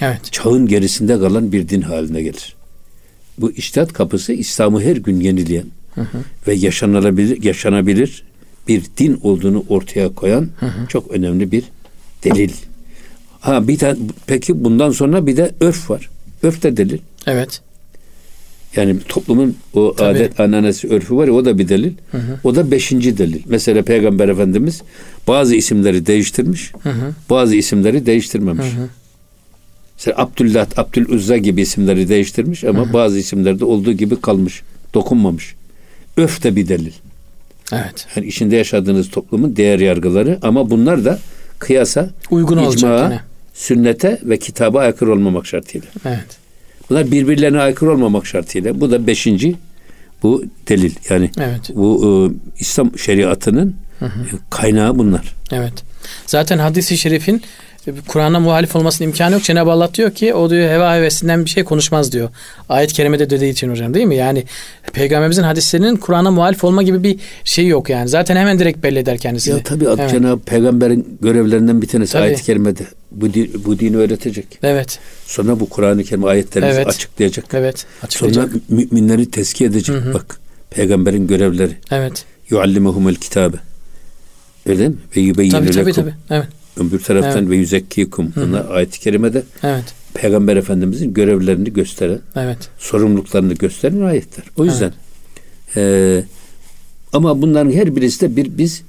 Evet. 0.00 0.32
Çağın 0.32 0.66
gerisinde 0.66 1.18
kalan 1.18 1.52
bir 1.52 1.68
din 1.68 1.80
haline 1.80 2.22
gelir. 2.22 2.54
Bu 3.38 3.50
iştihat 3.50 3.92
kapısı 3.92 4.32
İslam'ı 4.32 4.82
her 4.82 4.96
gün 4.96 5.20
yenileyen 5.20 5.66
hı 5.94 6.00
hı. 6.00 6.18
ve 6.46 6.54
yaşanabilir 6.54 7.42
yaşanabilir 7.42 8.22
bir 8.68 8.82
din 8.96 9.20
olduğunu 9.22 9.64
ortaya 9.68 10.14
koyan 10.14 10.48
hı 10.60 10.66
hı. 10.66 10.86
çok 10.88 11.10
önemli 11.10 11.52
bir 11.52 11.64
delil. 12.24 12.52
Ha 13.40 13.68
bir 13.68 13.78
tane 13.78 13.98
peki 14.26 14.64
bundan 14.64 14.90
sonra 14.90 15.26
bir 15.26 15.36
de 15.36 15.54
örf 15.60 15.90
var. 15.90 16.10
Örf 16.42 16.62
de 16.62 16.76
delil. 16.76 16.98
Evet. 17.26 17.60
Yani 18.76 18.96
toplumun 19.08 19.56
o 19.74 19.94
Tabii. 19.96 20.18
adet 20.18 20.40
ananesi 20.40 20.88
örfü 20.88 21.16
var 21.16 21.26
ya 21.26 21.32
o 21.32 21.44
da 21.44 21.58
bir 21.58 21.68
delil. 21.68 21.92
Hı 22.10 22.18
hı. 22.18 22.40
O 22.44 22.54
da 22.54 22.70
beşinci 22.70 23.18
delil. 23.18 23.42
Mesela 23.46 23.82
Peygamber 23.82 24.28
Efendimiz 24.28 24.82
bazı 25.28 25.54
isimleri 25.54 26.06
değiştirmiş, 26.06 26.72
hı 26.82 26.90
hı. 26.90 27.14
bazı 27.30 27.56
isimleri 27.56 28.06
değiştirmemiş. 28.06 28.66
Hı 28.66 28.80
hı. 28.80 28.88
Mesela 29.96 30.22
Abdullah, 30.22 30.66
Abdülüzza 30.76 31.36
gibi 31.36 31.60
isimleri 31.60 32.08
değiştirmiş 32.08 32.64
ama 32.64 32.86
hı 32.86 32.88
hı. 32.88 32.92
bazı 32.92 33.18
isimlerde 33.18 33.64
olduğu 33.64 33.92
gibi 33.92 34.20
kalmış, 34.20 34.62
dokunmamış. 34.94 35.54
Öf 36.16 36.42
de 36.42 36.56
bir 36.56 36.68
delil. 36.68 36.92
Evet. 37.72 38.06
Yani 38.16 38.26
içinde 38.26 38.56
yaşadığınız 38.56 39.10
toplumun 39.10 39.56
değer 39.56 39.78
yargıları 39.78 40.38
ama 40.42 40.70
bunlar 40.70 41.04
da 41.04 41.18
kıyasa, 41.58 42.10
uygun 42.30 42.56
icma, 42.56 42.68
olacak 42.68 43.10
yine. 43.10 43.20
sünnete 43.54 44.18
ve 44.22 44.38
kitaba 44.38 44.80
aykırı 44.80 45.12
olmamak 45.12 45.46
şartıyla. 45.46 45.88
Evet. 46.04 46.38
Bunlar 46.90 47.10
birbirlerine 47.10 47.60
aykırı 47.60 47.90
olmamak 47.92 48.26
şartıyla. 48.26 48.80
Bu 48.80 48.90
da 48.90 49.06
beşinci 49.06 49.54
bu 50.22 50.44
delil. 50.68 50.94
Yani 51.10 51.30
evet. 51.38 51.70
bu 51.74 52.04
e, 52.04 52.10
İslam 52.60 52.98
şeriatının 52.98 53.74
hı 53.98 54.06
hı. 54.06 54.38
kaynağı 54.50 54.98
bunlar. 54.98 55.34
Evet. 55.52 55.72
Zaten 56.26 56.58
hadisi 56.58 56.98
şerifin 56.98 57.42
Kur'an'a 58.08 58.40
muhalif 58.40 58.76
olmasının 58.76 59.08
imkanı 59.08 59.34
yok. 59.34 59.42
Cenab-ı 59.42 59.70
Allah 59.70 59.94
diyor 59.94 60.10
ki 60.10 60.34
o 60.34 60.50
diyor 60.50 60.70
heva 60.70 60.96
hevesinden 60.96 61.44
bir 61.44 61.50
şey 61.50 61.64
konuşmaz 61.64 62.12
diyor. 62.12 62.28
Ayet-i 62.68 62.94
kerimede 62.94 63.30
dediği 63.30 63.50
için 63.50 63.70
hocam 63.70 63.94
değil 63.94 64.06
mi? 64.06 64.16
Yani 64.16 64.44
Peygamberimizin 64.92 65.42
hadislerinin 65.42 65.96
Kur'an'a 65.96 66.30
muhalif 66.30 66.64
olma 66.64 66.82
gibi 66.82 67.02
bir 67.02 67.18
şey 67.44 67.66
yok 67.66 67.90
yani. 67.90 68.08
Zaten 68.08 68.36
hemen 68.36 68.58
direkt 68.58 68.82
belli 68.82 68.98
eder 68.98 69.18
kendisini. 69.18 69.54
Ya 69.54 69.62
tabii 69.62 69.84
evet. 69.84 70.10
Cenab-ı 70.10 70.40
Peygamber'in 70.40 71.18
görevlerinden 71.20 71.82
bir 71.82 71.88
tanesi 71.88 72.12
tabii. 72.12 72.22
ayet-i 72.22 72.42
kerimede 72.42 72.84
bu, 73.10 73.34
din, 73.34 73.62
bu 73.64 73.78
dini 73.78 73.96
öğretecek. 73.96 74.58
Evet. 74.62 74.98
Sonra 75.26 75.60
bu 75.60 75.68
Kur'an-ı 75.68 76.04
Kerim 76.04 76.24
ayetlerimizi 76.24 76.76
evet. 76.76 76.86
açıklayacak. 76.86 77.44
Evet. 77.52 77.86
Açıklayacak. 78.02 78.48
Sonra 78.48 78.62
müminleri 78.68 79.30
tezkiye 79.30 79.70
edecek. 79.70 79.96
Hı 79.96 80.00
hı. 80.00 80.14
Bak 80.14 80.40
Peygamber'in 80.70 81.26
görevleri. 81.26 81.76
Evet. 81.90 82.24
Yuallimuhumul 82.50 83.14
kitabe. 83.14 83.56
Öyle 84.66 84.88
mi? 84.88 84.96
Ve 85.16 85.20
yubeyyinu 85.20 85.58
tabii, 85.58 85.70
tabii, 85.70 85.92
tabii. 85.92 86.14
Evet. 86.30 86.46
Öbür 86.76 86.98
taraftan 86.98 87.38
evet. 87.38 87.50
ve 87.50 87.56
yüzekkikum. 87.56 88.32
Ayet-i 88.70 89.00
kerimede 89.00 89.42
evet. 89.62 89.84
Peygamber 90.14 90.56
Efendimizin 90.56 91.14
görevlerini 91.14 91.72
gösteren, 91.72 92.18
evet. 92.36 92.58
sorumluluklarını 92.78 93.54
gösteren 93.54 94.00
ayetler. 94.00 94.44
O 94.56 94.64
yüzden 94.64 94.92
evet. 95.76 96.24
e, 96.24 96.24
ama 97.12 97.42
bunların 97.42 97.72
her 97.72 97.96
birisi 97.96 98.20
de 98.20 98.36
bir 98.36 98.58
biz 98.58 98.82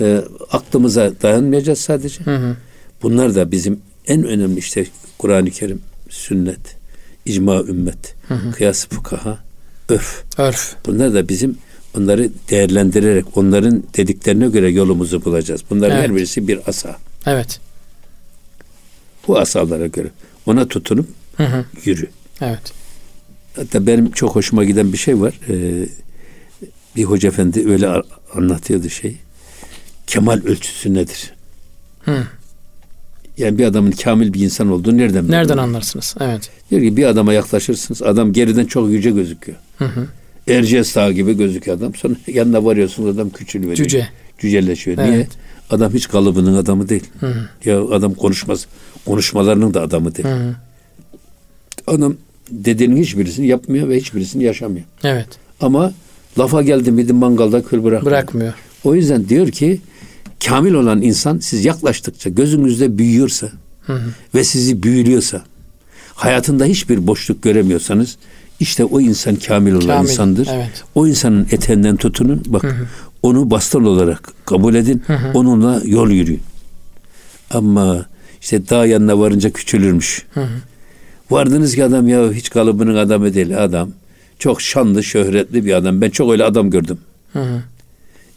e, 0.00 0.22
aklımıza 0.52 1.12
dayanmayacağız 1.22 1.78
sadece. 1.78 2.24
Hı 2.24 2.36
hı. 2.36 2.56
Bunlar 3.02 3.34
da 3.34 3.50
bizim 3.50 3.80
en 4.06 4.24
önemli 4.24 4.58
işte 4.58 4.86
Kur'an-ı 5.18 5.50
Kerim, 5.50 5.80
sünnet, 6.08 6.76
icma 7.26 7.62
ümmet, 7.62 8.14
hı 8.28 8.34
hı. 8.34 8.52
kıyas 8.52 8.88
fukaha, 8.88 9.38
örf. 9.88 10.24
Örf. 10.38 10.74
Bunlar 10.86 11.14
da 11.14 11.28
bizim 11.28 11.58
onları 11.96 12.30
değerlendirerek 12.50 13.36
onların 13.36 13.82
dediklerine 13.96 14.48
göre 14.48 14.70
yolumuzu 14.70 15.24
bulacağız. 15.24 15.60
Bunların 15.70 15.98
evet. 15.98 16.08
her 16.08 16.16
birisi 16.16 16.48
bir 16.48 16.60
asa. 16.66 16.96
Evet. 17.26 17.60
Bu 19.28 19.38
asalara 19.38 19.86
göre 19.86 20.08
ona 20.46 20.68
tutunup 20.68 21.08
hı 21.36 21.44
hı. 21.44 21.64
yürü. 21.84 22.06
Evet. 22.40 22.72
Hatta 23.56 23.86
benim 23.86 24.10
çok 24.10 24.36
hoşuma 24.36 24.64
giden 24.64 24.92
bir 24.92 24.98
şey 24.98 25.20
var. 25.20 25.40
Ee, 25.48 25.88
bir 26.96 27.04
hoca 27.04 27.28
efendi 27.28 27.68
öyle 27.68 27.88
anlatıyordu 28.34 28.88
şey. 28.88 29.16
Kemal 30.06 30.40
ölçüsü 30.44 30.94
nedir? 30.94 31.32
Hı. 32.00 32.26
Yani 33.38 33.58
bir 33.58 33.64
adamın 33.64 33.90
kamil 33.90 34.32
bir 34.32 34.40
insan 34.40 34.70
olduğunu 34.70 34.96
nereden 34.96 35.30
Nereden 35.30 35.58
anlarsınız? 35.58 36.14
Evet. 36.20 36.50
Diyor 36.70 36.82
ki 36.82 36.96
bir 36.96 37.04
adama 37.04 37.32
yaklaşırsınız. 37.32 38.02
Adam 38.02 38.32
geriden 38.32 38.64
çok 38.64 38.90
yüce 38.90 39.10
gözüküyor. 39.10 39.58
Hı 39.78 39.84
hı. 39.84 40.06
Erciyes 40.48 40.94
Dağı 40.94 41.12
gibi 41.12 41.36
gözüküyor 41.36 41.76
adam. 41.76 41.94
Sonra 41.94 42.14
yanına 42.26 42.64
varıyorsunuz 42.64 43.14
adam 43.16 43.30
küçülüyor. 43.30 43.74
Cüce. 43.74 44.08
Cüceleşiyor. 44.38 44.98
Evet. 44.98 45.10
Niye? 45.10 45.26
Adam 45.70 45.94
hiç 45.94 46.08
kalıbının 46.08 46.54
adamı 46.54 46.88
değil. 46.88 47.04
Hı. 47.20 47.34
Ya 47.64 47.82
adam 47.82 48.14
konuşmaz. 48.14 48.66
Konuşmalarının 49.06 49.74
da 49.74 49.82
adamı 49.82 50.14
değil. 50.14 50.28
Hı. 50.28 50.54
Adam 51.86 52.16
dediğinin 52.50 52.96
hiçbirisini 52.96 53.46
yapmıyor 53.46 53.88
ve 53.88 53.96
hiçbirisini 53.96 54.44
yaşamıyor. 54.44 54.84
Evet. 55.04 55.28
Ama 55.60 55.92
lafa 56.38 56.62
geldi 56.62 56.90
miydi 56.92 57.12
mangalda 57.12 57.62
kül 57.62 57.84
bırakmıyor. 57.84 58.04
Bırakmıyor. 58.04 58.54
O 58.84 58.94
yüzden 58.94 59.28
diyor 59.28 59.48
ki 59.48 59.80
kamil 60.46 60.72
olan 60.72 61.02
insan 61.02 61.38
siz 61.38 61.64
yaklaştıkça 61.64 62.30
gözünüzde 62.30 62.98
büyüyorsa 62.98 63.48
hı 63.86 63.92
hı. 63.92 64.10
ve 64.34 64.44
sizi 64.44 64.82
büyülüyorsa 64.82 65.42
hayatında 66.14 66.64
hiçbir 66.64 67.06
boşluk 67.06 67.42
göremiyorsanız 67.42 68.16
işte 68.60 68.84
o 68.84 69.00
insan 69.00 69.36
kamil 69.36 69.72
olan 69.72 69.86
kamil, 69.86 70.10
insandır. 70.10 70.48
Evet. 70.52 70.84
O 70.94 71.06
insanın 71.06 71.46
eteğinden 71.50 71.96
tutunun. 71.96 72.42
Bak 72.46 72.62
hı 72.62 72.68
hı. 72.68 72.86
Onu 73.22 73.50
baston 73.50 73.84
olarak 73.84 74.32
kabul 74.46 74.74
edin. 74.74 75.02
Hı 75.06 75.12
hı. 75.12 75.38
Onunla 75.38 75.82
yol 75.84 76.10
yürüyün. 76.10 76.42
Ama 77.50 78.06
işte 78.40 78.68
dağ 78.68 78.86
yanına 78.86 79.18
varınca 79.18 79.50
küçülürmüş. 79.50 80.26
Hı 80.34 80.40
hı. 80.40 80.48
Vardınız 81.30 81.74
ki 81.74 81.84
adam 81.84 82.08
ya 82.08 82.32
hiç 82.32 82.50
kalıbının 82.50 82.96
adamı 82.96 83.34
değil 83.34 83.64
adam. 83.64 83.90
Çok 84.38 84.62
şanlı, 84.62 85.04
şöhretli 85.04 85.64
bir 85.64 85.72
adam. 85.72 86.00
Ben 86.00 86.10
çok 86.10 86.32
öyle 86.32 86.44
adam 86.44 86.70
gördüm. 86.70 86.98
Hı 87.32 87.42
hı. 87.42 87.62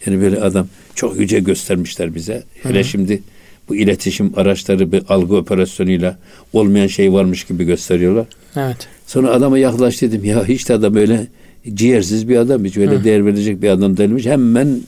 Yani 0.06 0.22
böyle 0.22 0.42
adam 0.42 0.68
çok 0.96 1.20
yüce 1.20 1.40
göstermişler 1.40 2.16
bize. 2.16 2.44
Hele 2.64 2.76
hı 2.76 2.80
hı. 2.80 2.84
şimdi 2.84 3.22
bu 3.70 3.76
iletişim 3.76 4.34
araçları 4.36 4.92
bir 4.92 5.04
algı 5.10 5.36
operasyonuyla 5.36 6.18
olmayan 6.54 6.88
şey 6.88 7.14
varmış 7.14 7.44
gibi 7.44 7.64
gösteriyorlar. 7.64 8.26
Evet. 8.56 8.88
Sonra 9.08 9.32
adama 9.32 9.58
yaklaş 9.58 10.02
dedim. 10.02 10.26
Ya 10.26 10.46
hiç 10.46 10.70
de 10.70 10.74
adam 10.74 10.96
öyle 10.96 11.28
ciğersiz 11.74 12.30
bir 12.30 12.38
adam. 12.38 12.66
Hiç 12.66 12.78
öyle 12.78 12.96
Hı. 12.96 13.04
değer 13.04 13.26
verecek 13.26 13.62
bir 13.62 13.70
adam 13.70 13.98
değilmiş. 13.98 14.26
Hemen 14.26 14.82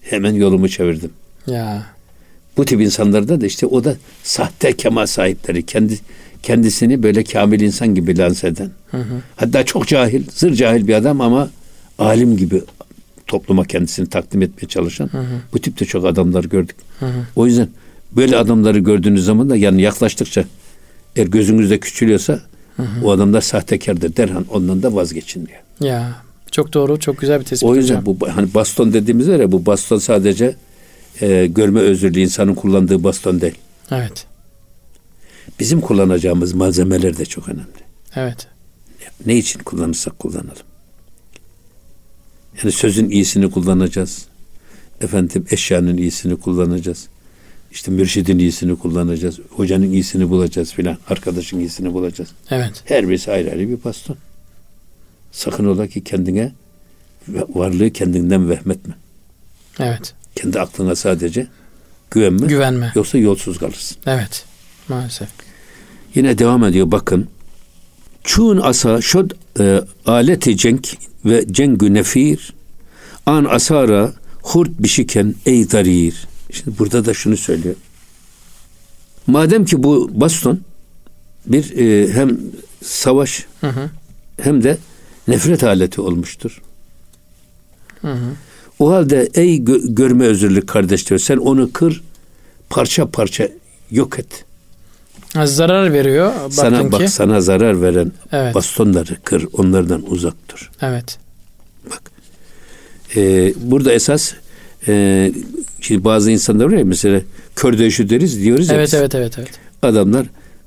hemen 0.00 0.34
yolumu 0.34 0.68
çevirdim. 0.68 1.10
Ya. 1.46 1.86
Bu 2.56 2.64
tip 2.64 2.80
insanlarda 2.80 3.40
da 3.40 3.46
işte 3.46 3.66
o 3.66 3.84
da 3.84 3.96
sahte 4.22 4.76
kemal 4.76 5.06
sahipleri. 5.06 5.66
Kendi 5.66 5.98
kendisini 6.42 7.02
böyle 7.02 7.24
kamil 7.24 7.60
insan 7.60 7.94
gibi 7.94 8.18
lanse 8.18 8.48
eden. 8.48 8.70
Hı 8.90 8.96
hı. 8.96 9.22
Hatta 9.36 9.64
çok 9.64 9.86
cahil, 9.86 10.24
zır 10.30 10.54
cahil 10.54 10.88
bir 10.88 10.94
adam 10.94 11.20
ama 11.20 11.50
alim 11.98 12.36
gibi 12.36 12.62
topluma 13.26 13.64
kendisini 13.64 14.08
takdim 14.08 14.42
etmeye 14.42 14.68
çalışan 14.68 15.06
hı 15.06 15.18
hı. 15.18 15.40
bu 15.52 15.58
tipte 15.58 15.84
çok 15.84 16.04
adamlar 16.04 16.44
gördük. 16.44 16.76
Hı 17.00 17.06
hı. 17.06 17.26
O 17.36 17.46
yüzden 17.46 17.68
böyle 18.12 18.36
adamları 18.36 18.78
gördüğünüz 18.78 19.24
zaman 19.24 19.50
da 19.50 19.56
yani 19.56 19.82
yaklaştıkça 19.82 20.44
eğer 21.16 21.26
gözünüzde 21.26 21.80
küçülüyorsa 21.80 22.40
Hı 22.76 22.82
hı. 22.82 23.06
O 23.06 23.10
adamlar 23.10 23.40
sahtekardır. 23.40 24.16
Derhan 24.16 24.44
ondan 24.50 24.82
da 24.82 24.94
vazgeçin 24.94 25.46
diyor. 25.46 25.60
Ya 25.80 26.22
çok 26.50 26.72
doğru, 26.72 27.00
çok 27.00 27.18
güzel 27.18 27.40
bir 27.40 27.44
tespit. 27.44 27.68
O 27.68 27.76
yüzden 27.76 27.94
hocam. 28.00 28.16
bu 28.20 28.28
hani 28.28 28.54
baston 28.54 28.92
dediğimiz 28.92 29.28
var 29.28 29.40
ya 29.40 29.52
bu 29.52 29.66
baston 29.66 29.98
sadece 29.98 30.56
e, 31.20 31.46
görme 31.46 31.80
özürlü 31.80 32.20
insanın 32.20 32.54
kullandığı 32.54 33.04
baston 33.04 33.40
değil. 33.40 33.58
Evet. 33.90 34.26
Bizim 35.60 35.80
kullanacağımız 35.80 36.52
malzemeler 36.52 37.18
de 37.18 37.24
çok 37.24 37.48
önemli. 37.48 37.84
Evet. 38.16 38.46
Ne 39.26 39.36
için 39.36 39.60
kullanırsak 39.60 40.18
kullanalım. 40.18 40.66
Yani 42.62 42.72
sözün 42.72 43.10
iyisini 43.10 43.50
kullanacağız. 43.50 44.26
Efendim 45.00 45.46
eşyanın 45.50 45.96
iyisini 45.96 46.36
kullanacağız. 46.36 47.08
İşte 47.74 47.90
mürşidin 47.90 48.38
iyisini 48.38 48.78
kullanacağız. 48.78 49.38
Hocanın 49.50 49.92
iyisini 49.92 50.30
bulacağız 50.30 50.72
filan. 50.72 50.98
Arkadaşın 51.08 51.58
iyisini 51.58 51.92
bulacağız. 51.94 52.30
Evet. 52.50 52.82
Her 52.84 53.08
birisi 53.08 53.32
ayrı 53.32 53.50
ayrı 53.50 53.68
bir 53.68 53.84
baston. 53.84 54.16
Sakın 55.32 55.66
ola 55.66 55.86
ki 55.86 56.04
kendine 56.04 56.52
varlığı 57.28 57.90
kendinden 57.90 58.50
vehmetme. 58.50 58.94
Evet. 59.78 60.14
Kendi 60.36 60.60
aklına 60.60 60.96
sadece 60.96 61.46
güvenme. 62.10 62.46
Güvenme. 62.46 62.92
Yoksa 62.94 63.18
yolsuz 63.18 63.58
kalırsın. 63.58 63.96
Evet. 64.06 64.44
Maalesef. 64.88 65.28
Yine 66.14 66.38
devam 66.38 66.64
ediyor 66.64 66.90
bakın. 66.90 67.28
Çun 68.24 68.60
asa 68.60 69.00
şod 69.00 69.30
e, 69.60 69.80
aleti 70.06 70.56
cenk 70.56 70.96
ve 71.24 71.44
cengü 71.50 71.94
nefir 71.94 72.54
an 73.26 73.44
asara 73.44 74.12
hurt 74.42 74.70
bişiken 74.78 75.34
ey 75.46 75.70
darir 75.70 76.26
Şimdi 76.54 76.78
burada 76.78 77.04
da 77.04 77.14
şunu 77.14 77.36
söylüyor. 77.36 77.74
Madem 79.26 79.64
ki 79.64 79.82
bu 79.82 80.10
baston 80.12 80.60
bir 81.46 81.76
e, 81.76 82.12
hem 82.12 82.38
savaş 82.82 83.46
Hı 83.60 83.66
hı. 83.68 83.90
hem 84.40 84.64
de 84.64 84.78
nefret 85.28 85.64
aleti 85.64 86.00
olmuştur. 86.00 86.62
Hı 88.02 88.12
hı. 88.12 88.32
O 88.78 88.90
halde 88.92 89.28
ey 89.34 89.56
gö- 89.58 89.94
görme 89.94 90.24
özürlü 90.24 90.66
kardeş 90.66 91.08
diyor 91.08 91.20
sen 91.20 91.36
onu 91.36 91.72
kır 91.72 92.02
parça 92.70 93.10
parça 93.10 93.48
yok 93.90 94.18
et. 94.18 94.44
Zarar 95.44 95.92
veriyor. 95.92 96.32
Sana 96.50 96.92
bak 96.92 97.00
ki. 97.00 97.08
sana 97.08 97.40
zarar 97.40 97.82
veren 97.82 98.12
Evet. 98.32 98.54
bastonları 98.54 99.16
kır 99.24 99.46
onlardan 99.52 100.10
uzak 100.10 100.34
dur. 100.48 100.70
Evet. 100.80 101.18
Ee, 103.16 103.54
burada 103.56 103.92
esas 103.92 104.32
e, 104.88 105.32
şimdi 105.80 106.04
bazı 106.04 106.30
insanlar 106.30 106.64
var 106.64 106.76
ya 106.78 106.84
mesela 106.84 107.20
kör 107.56 107.78
dövüşü 107.78 108.08
deriz 108.10 108.40
diyoruz 108.42 108.68
ya 108.68 108.74
Evet 108.74 108.86
biz. 108.86 108.94
evet 108.94 109.14
evet 109.14 109.38
evet. 109.38 109.50
adamlar 109.82 110.26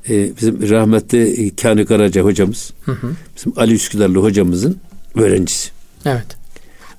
e, 0.10 0.38
bizim 0.38 0.70
rahmetli 0.70 1.56
Kani 1.56 1.86
Karaca 1.86 2.22
hocamız 2.22 2.74
Hı 2.86 2.92
hı. 2.92 3.12
bizim 3.38 3.54
Ali 3.60 3.74
Üsküdarlı 3.74 4.18
hocamızın 4.20 4.78
öğrencisi. 5.16 5.70
Evet. 6.06 6.26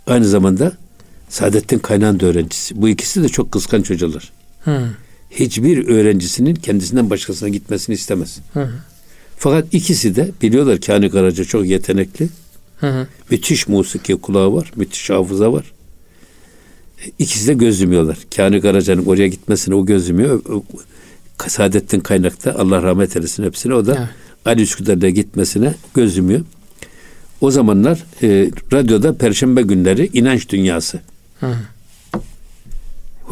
Aynı 0.06 0.24
zamanda 0.28 0.72
Saadettin 1.28 1.78
Kaynağ'ın 1.78 2.20
da 2.20 2.26
öğrencisi. 2.26 2.82
Bu 2.82 2.88
ikisi 2.88 3.22
de 3.22 3.28
çok 3.28 3.52
kıskanç 3.52 3.90
hocalar. 3.90 4.32
Hı. 4.64 4.88
Hiçbir 5.30 5.88
öğrencisinin 5.88 6.54
kendisinden 6.54 7.10
başkasına 7.10 7.48
gitmesini 7.48 7.94
istemez. 7.94 8.38
Hı 8.54 8.60
hı. 8.62 8.70
Fakat 9.36 9.74
ikisi 9.74 10.16
de 10.16 10.30
biliyorlar 10.42 10.80
Kani 10.80 11.10
Karaca 11.10 11.44
çok 11.44 11.66
yetenekli. 11.66 12.28
Hı 12.80 12.86
hı. 12.86 13.06
Müthiş 13.30 13.68
musiki 13.68 14.16
kulağı 14.16 14.52
var. 14.54 14.72
Müthiş 14.76 15.10
hafıza 15.10 15.52
var. 15.52 15.64
İkisi 17.18 17.48
de 17.48 17.54
gözlümüyorlar. 17.54 18.18
Kani 18.36 18.60
Karaca'nın 18.60 19.04
oraya 19.04 19.28
gitmesine 19.28 19.74
o 19.74 19.86
gözlümüyor. 19.86 20.42
Saadettin 21.46 22.00
Kaynak'ta 22.00 22.54
Allah 22.58 22.82
rahmet 22.82 23.16
eylesin 23.16 23.44
hepsine. 23.44 23.74
O 23.74 23.86
da 23.86 23.94
Evet. 23.98 24.08
Ali 24.44 24.62
Üsküdar'da 24.62 25.10
gitmesine 25.10 25.74
gözlümüyor. 25.94 26.40
O 27.40 27.50
zamanlar 27.50 28.04
e, 28.22 28.50
radyoda 28.72 29.16
Perşembe 29.16 29.62
günleri 29.62 30.10
inanç 30.12 30.48
dünyası. 30.48 31.00
Hı 31.40 31.56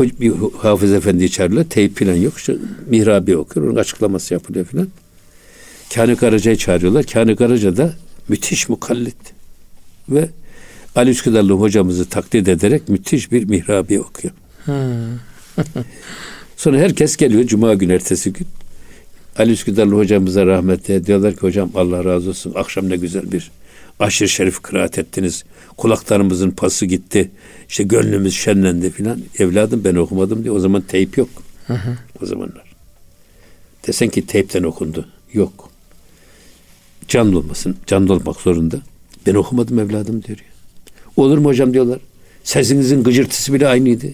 Bir 0.00 0.32
hafız 0.58 0.92
efendi 0.92 1.30
çağırıyorlar. 1.30 1.70
Teyp 1.70 1.98
falan 1.98 2.14
yok. 2.14 2.34
İşte 2.36 2.56
mihrabi 2.86 3.36
okuyor. 3.36 3.66
Onun 3.66 3.76
açıklaması 3.76 4.34
yapılıyor 4.34 4.64
falan. 4.64 4.88
Kani 5.94 6.16
Karaca'yı 6.16 6.56
çağırıyorlar. 6.56 7.04
Kani 7.06 7.36
Karaca 7.36 7.76
da 7.76 7.94
müthiş 8.28 8.68
mukallit. 8.68 9.16
Ve 10.08 10.28
Ali 10.96 11.10
Üsküdarlı 11.10 11.52
hocamızı 11.52 12.08
taklit 12.08 12.48
ederek 12.48 12.88
müthiş 12.88 13.32
bir 13.32 13.44
mihrabi 13.44 14.00
okuyor. 14.00 14.34
Hı. 14.64 14.96
Sonra 16.56 16.78
herkes 16.78 17.16
geliyor 17.16 17.44
Cuma 17.44 17.74
günü 17.74 17.92
ertesi 17.92 18.32
gün. 18.32 18.46
Ali 19.38 19.52
Üsküdarlı 19.52 19.96
hocamıza 19.96 20.46
rahmetle 20.46 21.06
diyorlar 21.06 21.34
ki 21.34 21.40
hocam 21.40 21.70
Allah 21.74 22.04
razı 22.04 22.28
olsun. 22.28 22.52
Akşam 22.56 22.88
ne 22.88 22.96
güzel 22.96 23.32
bir 23.32 23.50
aşırı 24.00 24.28
şerif 24.28 24.62
kıraat 24.62 24.98
ettiniz. 24.98 25.44
Kulaklarımızın 25.76 26.50
pası 26.50 26.86
gitti. 26.86 27.30
İşte 27.68 27.82
gönlümüz 27.82 28.34
şenlendi 28.34 28.90
filan. 28.90 29.20
Evladım 29.38 29.84
ben 29.84 29.94
okumadım 29.94 30.42
diye. 30.42 30.52
O 30.52 30.58
zaman 30.58 30.82
teyp 30.82 31.18
yok. 31.18 31.28
O 32.22 32.26
zamanlar. 32.26 32.74
Desen 33.86 34.08
ki 34.08 34.26
teypten 34.26 34.62
okundu. 34.62 35.08
Yok. 35.32 35.70
Canlı 37.08 37.38
olmasın. 37.38 37.76
Canlı 37.86 38.12
olmak 38.12 38.36
zorunda. 38.36 38.80
Ben 39.26 39.34
okumadım 39.34 39.78
evladım 39.78 40.22
diyor. 40.22 40.38
ya. 40.38 40.55
Olur 41.16 41.38
mu 41.38 41.48
hocam 41.48 41.74
diyorlar. 41.74 41.98
Sesinizin 42.44 43.02
gıcırtısı 43.02 43.52
bile 43.52 43.68
aynıydı. 43.68 44.06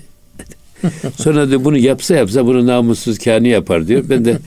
Sonra 1.16 1.48
diyor 1.50 1.64
bunu 1.64 1.78
yapsa 1.78 2.14
yapsa 2.14 2.46
bunu 2.46 2.66
namussuz 2.66 3.18
kâni 3.18 3.48
yapar 3.48 3.88
diyor. 3.88 4.04
Ben 4.08 4.24
de 4.24 4.38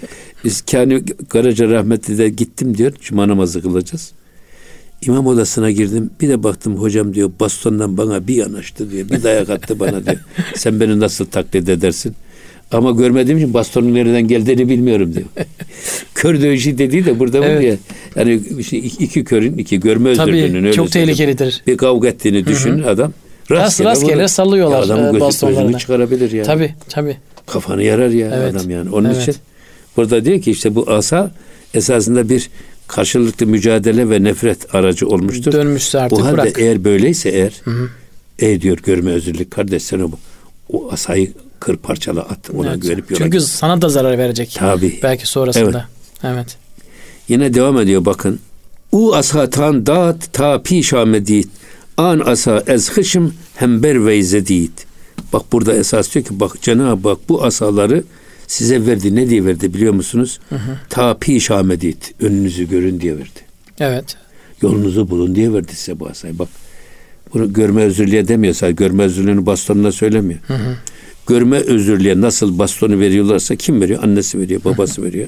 kâni 0.72 1.04
Karaca 1.30 1.70
rahmetli 1.70 2.18
de 2.18 2.30
gittim 2.30 2.78
diyor. 2.78 2.94
Cuma 3.02 3.28
namazı 3.28 3.62
kılacağız. 3.62 4.12
İmam 5.02 5.28
odasına 5.28 5.72
girdim. 5.72 6.10
Bir 6.22 6.30
de 6.30 6.44
baktım 6.44 6.76
hocam 6.76 7.14
diyor 7.14 7.32
bastondan 7.40 7.98
bana 7.98 8.28
bir 8.28 8.36
yanaştı 8.36 8.92
diyor. 8.92 9.10
Bir 9.10 9.24
dayak 9.24 9.50
attı 9.50 9.80
bana 9.80 10.06
diyor. 10.06 10.20
Sen 10.56 10.80
beni 10.80 11.00
nasıl 11.00 11.26
taklit 11.26 11.70
edersin? 11.70 12.16
Ama 12.72 12.92
görmediğim 12.92 13.38
için 13.38 13.54
bastonun 13.54 13.94
nereden 13.94 14.28
geldiğini 14.28 14.70
bilmiyorum 14.70 15.14
diyor. 15.16 15.26
Kör 16.16 16.42
dövüşü 16.42 16.78
dediği 16.78 17.06
de 17.06 17.20
burada 17.20 17.46
Evet. 17.46 17.64
ya. 17.64 17.76
Yani 18.16 18.42
işte 18.60 18.78
iki 18.78 19.24
körün 19.24 19.58
iki 19.58 19.80
görme 19.80 20.10
özürlüğünün 20.10 20.64
öyle 20.64 20.74
çok 20.74 20.90
söyleyeyim. 20.90 21.18
tehlikelidir. 21.18 21.64
Bir 21.68 21.78
kavga 21.78 22.08
ettiğini 22.08 22.46
düşün 22.46 22.84
adam. 22.84 23.14
Rast- 23.50 23.84
rastgele 23.84 24.16
vurur. 24.18 24.28
sallıyorlar, 24.28 24.84
adamın 24.84 25.16
e, 25.16 25.20
bastonlarını. 25.20 25.78
çıkarabilir 25.78 26.32
ya. 26.32 26.44
Tabii 26.44 26.74
tabii. 26.90 27.18
Kafanı 27.48 27.84
yarar 27.84 28.10
ya 28.10 28.32
Evet. 28.36 28.56
adam 28.56 28.70
yani. 28.70 28.90
Onun 28.90 29.10
Evet. 29.10 29.22
için 29.22 29.36
burada 29.98 30.26
diyor 30.26 30.42
ki 30.42 30.52
işte 30.52 30.76
bu 30.76 30.92
asa 30.92 31.32
esasında 31.74 32.30
bir 32.30 32.50
karşılıklı 32.88 33.46
mücadele 33.48 34.10
ve 34.10 34.24
nefret 34.24 34.76
aracı 34.76 35.08
olmuştur. 35.08 35.52
Dönmüşse 35.52 36.00
artık 36.00 36.20
o 36.20 36.24
halde 36.26 36.34
bırak. 36.38 36.60
eğer 36.60 36.84
böyleyse 36.84 37.30
eğer 37.30 37.54
ey 38.40 38.62
diyor 38.62 38.78
görme 38.84 39.12
özürlük 39.12 39.52
kardeş 39.52 39.84
sen 39.84 40.00
o, 40.00 40.12
o 40.74 40.92
asayı 40.92 41.32
kır 41.66 41.78
parçala 41.78 42.22
at 42.22 42.50
ona 42.58 42.70
Evet. 42.70 42.82
güvenip 42.82 43.12
yola 43.12 43.24
Çünkü 43.24 43.42
sana 43.42 43.82
da 43.82 43.90
zarar 43.90 44.18
verecek. 44.18 44.56
Tabii. 44.60 45.00
Belki 45.04 45.28
sonrasında. 45.28 45.86
Evet. 46.24 46.58
Yine 47.28 47.54
devam 47.54 47.80
ediyor 47.80 48.06
bakın. 48.06 48.40
U 48.92 49.16
asa 49.16 49.50
tan 49.50 49.86
dat 49.86 50.34
ta 50.34 50.62
pişamedit. 50.62 51.48
An 51.98 52.20
asa 52.20 52.64
ez 52.68 52.92
hışım 52.92 53.34
hember 53.56 54.06
ve 54.06 54.24
zedid. 54.24 54.72
Bak 55.34 55.42
burada 55.52 55.74
esas 55.74 56.14
diyor 56.14 56.26
ki 56.26 56.40
bak 56.40 56.62
Cenab-ı 56.62 57.10
Hak 57.10 57.30
bu 57.30 57.44
asaları 57.44 58.04
size 58.48 58.86
verdi. 58.86 59.16
Ne 59.16 59.30
diye 59.30 59.46
verdi 59.46 59.74
biliyor 59.74 59.94
musunuz? 59.94 60.40
Ta 60.90 61.18
pişamedit. 61.18 62.14
Önünüzü 62.22 62.70
görün 62.70 63.00
diye 63.00 63.18
verdi. 63.18 63.40
Evet. 63.80 64.16
Yolunuzu 64.62 65.10
bulun 65.10 65.36
diye 65.36 65.54
verdi 65.54 65.76
size 65.76 66.00
bu 66.00 66.08
asayı. 66.08 66.40
Bak 66.40 66.50
bunu 67.34 67.54
görme 67.54 67.82
özürlüğe 67.84 68.28
demiyor 68.28 68.54
sadece. 68.54 68.76
Görme 68.76 69.04
özürlüğünü 69.04 69.46
bastonuna 69.46 69.92
söylemiyor. 69.92 70.40
Görme 71.28 71.58
özürlüğe 71.58 72.22
nasıl 72.22 72.60
bastonu 72.60 73.00
veriyorlarsa 73.00 73.56
kim 73.56 73.82
veriyor? 73.82 74.04
Annesi 74.04 74.40
veriyor, 74.40 74.62
babası 74.66 75.04
veriyor. 75.04 75.28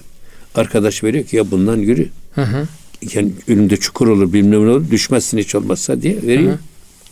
Arkadaş 0.55 1.03
veriyor 1.03 1.23
ki 1.25 1.35
ya 1.35 1.51
bundan 1.51 1.77
yürü. 1.77 2.07
Hı 2.35 2.41
hı. 2.41 2.67
Yani 3.13 3.31
önünde 3.47 3.77
çukur 3.77 4.07
olur 4.07 4.33
bilmem 4.33 4.51
ne 4.51 4.57
olur 4.57 4.91
düşmezsin 4.91 5.37
hiç 5.37 5.55
olmazsa 5.55 6.01
diye 6.01 6.15
veriyor. 6.23 6.57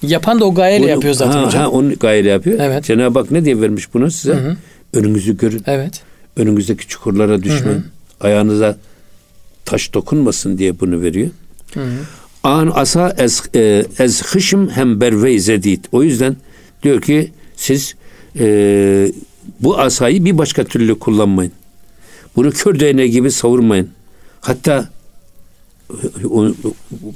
Yapan 0.02 0.40
da 0.40 0.46
o 0.46 0.54
gayeyle 0.56 0.84
Onu- 0.84 0.92
yapıyor 0.92 1.14
zaten 1.14 1.40
ha, 1.40 1.46
hocam. 1.46 1.62
Ha, 1.62 1.70
onu 1.70 1.96
gayeyle 2.00 2.30
yapıyor. 2.30 2.60
Evet. 2.62 2.84
Cenab-ı 2.84 3.20
Hak 3.20 3.32
ne 3.32 3.46
diye 3.46 3.62
vermiş 3.62 3.94
bunu 3.94 4.12
size? 4.12 4.56
Önünüzü 4.94 5.38
görün. 5.38 5.62
Evet. 5.68 6.02
Önünüzdeki 6.38 6.88
çukurlara 6.88 7.44
düşmeyin. 7.44 7.84
Ayağınıza 8.22 8.78
taş 9.66 9.94
dokunmasın 9.94 10.58
diye 10.58 10.80
bunu 10.80 11.02
veriyor. 11.02 11.30
An 12.44 12.72
asa 12.76 13.16
ez, 13.18 13.44
e, 13.56 13.86
ez 14.00 14.24
hışım 14.24 14.70
hem 14.70 15.02
berve 15.02 15.40
zedid. 15.40 15.86
O 15.92 16.04
yüzden 16.04 16.36
diyor 16.84 17.02
ki 17.02 17.32
siz 17.56 17.96
e, 18.40 19.12
bu 19.60 19.80
asayı 19.80 20.26
bir 20.26 20.38
başka 20.38 20.64
türlü 20.64 21.00
kullanmayın. 21.00 21.52
Bunu 22.36 22.52
kör 22.52 22.80
değneği 22.80 23.12
gibi 23.12 23.32
savurmayın. 23.32 23.90
Hatta 24.42 24.90
e, 25.90 25.96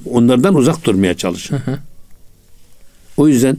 onlardan 0.05 0.55
uzak 0.55 0.85
durmaya 0.85 1.13
çalışın. 1.13 1.59
O 3.17 3.27
yüzden 3.27 3.57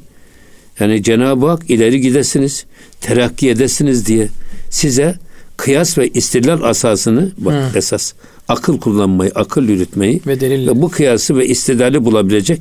yani 0.81 1.03
Cenab-ı 1.03 1.46
Hak 1.46 1.70
ileri 1.70 2.01
gidesiniz, 2.01 2.64
terakki 3.01 3.51
edesiniz 3.51 4.07
diye 4.07 4.29
size 4.70 5.18
kıyas 5.57 5.99
ve 5.99 6.09
istilal 6.09 6.62
asasını 6.62 7.31
bak 7.38 7.77
esas 7.77 8.12
akıl 8.49 8.81
kullanmayı, 8.81 9.33
akıl 9.35 9.68
yürütmeyi 9.68 10.20
Ve 10.27 10.40
delil. 10.40 10.66
ve 10.68 10.83
bu 10.83 10.88
kıyası 10.90 11.37
ve 11.37 11.46
istidali 11.46 12.05
bulabilecek 12.05 12.61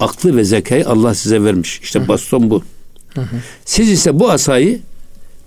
aklı 0.00 0.36
ve 0.36 0.44
zekayı 0.44 0.88
Allah 0.88 1.14
size 1.14 1.44
vermiş. 1.44 1.80
İşte 1.82 2.08
baston 2.08 2.50
bu. 2.50 2.62
Siz 3.64 3.90
ise 3.90 4.20
bu 4.20 4.30
asayı 4.30 4.80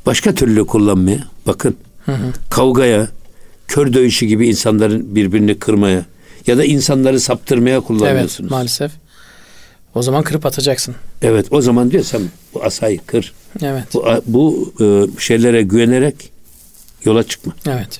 başka 0.05 0.33
türlü 0.35 0.65
kullanmaya 0.67 1.23
bakın. 1.47 1.75
Kavgaya, 2.49 3.07
kör 3.67 3.93
dövüşü 3.93 4.25
gibi 4.25 4.47
insanların 4.47 5.15
birbirini 5.15 5.59
kırmaya 5.59 6.05
ya 6.47 6.57
da 6.57 6.63
insanları 6.65 7.19
saptırmaya 7.19 7.75
Evet 7.77 7.87
kullanıyorsunuz. 7.87 8.51
maalesef. 8.51 8.91
O 9.95 10.01
zaman 10.01 10.23
kırıp 10.23 10.45
atacaksın. 10.45 10.95
Evet 11.21 11.45
o 11.51 11.61
zaman 11.61 11.91
diyor 11.91 12.03
sen 12.03 12.21
bu 12.53 12.63
asayı 12.63 12.99
kır. 13.05 13.33
Evet. 13.61 13.83
Bu, 13.93 14.05
bu 14.25 14.73
e, 14.81 14.85
şeylere 15.21 15.61
güvenerek 15.61 16.31
yola 17.05 17.23
çıkma. 17.23 17.53
Evet. 17.67 17.99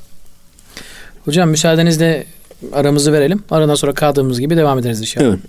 Hocam 1.25 1.49
müsaadenizle 1.49 2.25
aramızı 2.74 3.13
verelim. 3.13 3.43
Aradan 3.52 3.76
sonra 3.76 3.93
kaldığımız 3.93 4.39
gibi 4.39 4.58
devam 4.58 4.80
ederiz 4.80 5.02
inşallah. 5.02 5.26
Evet. 5.26 5.39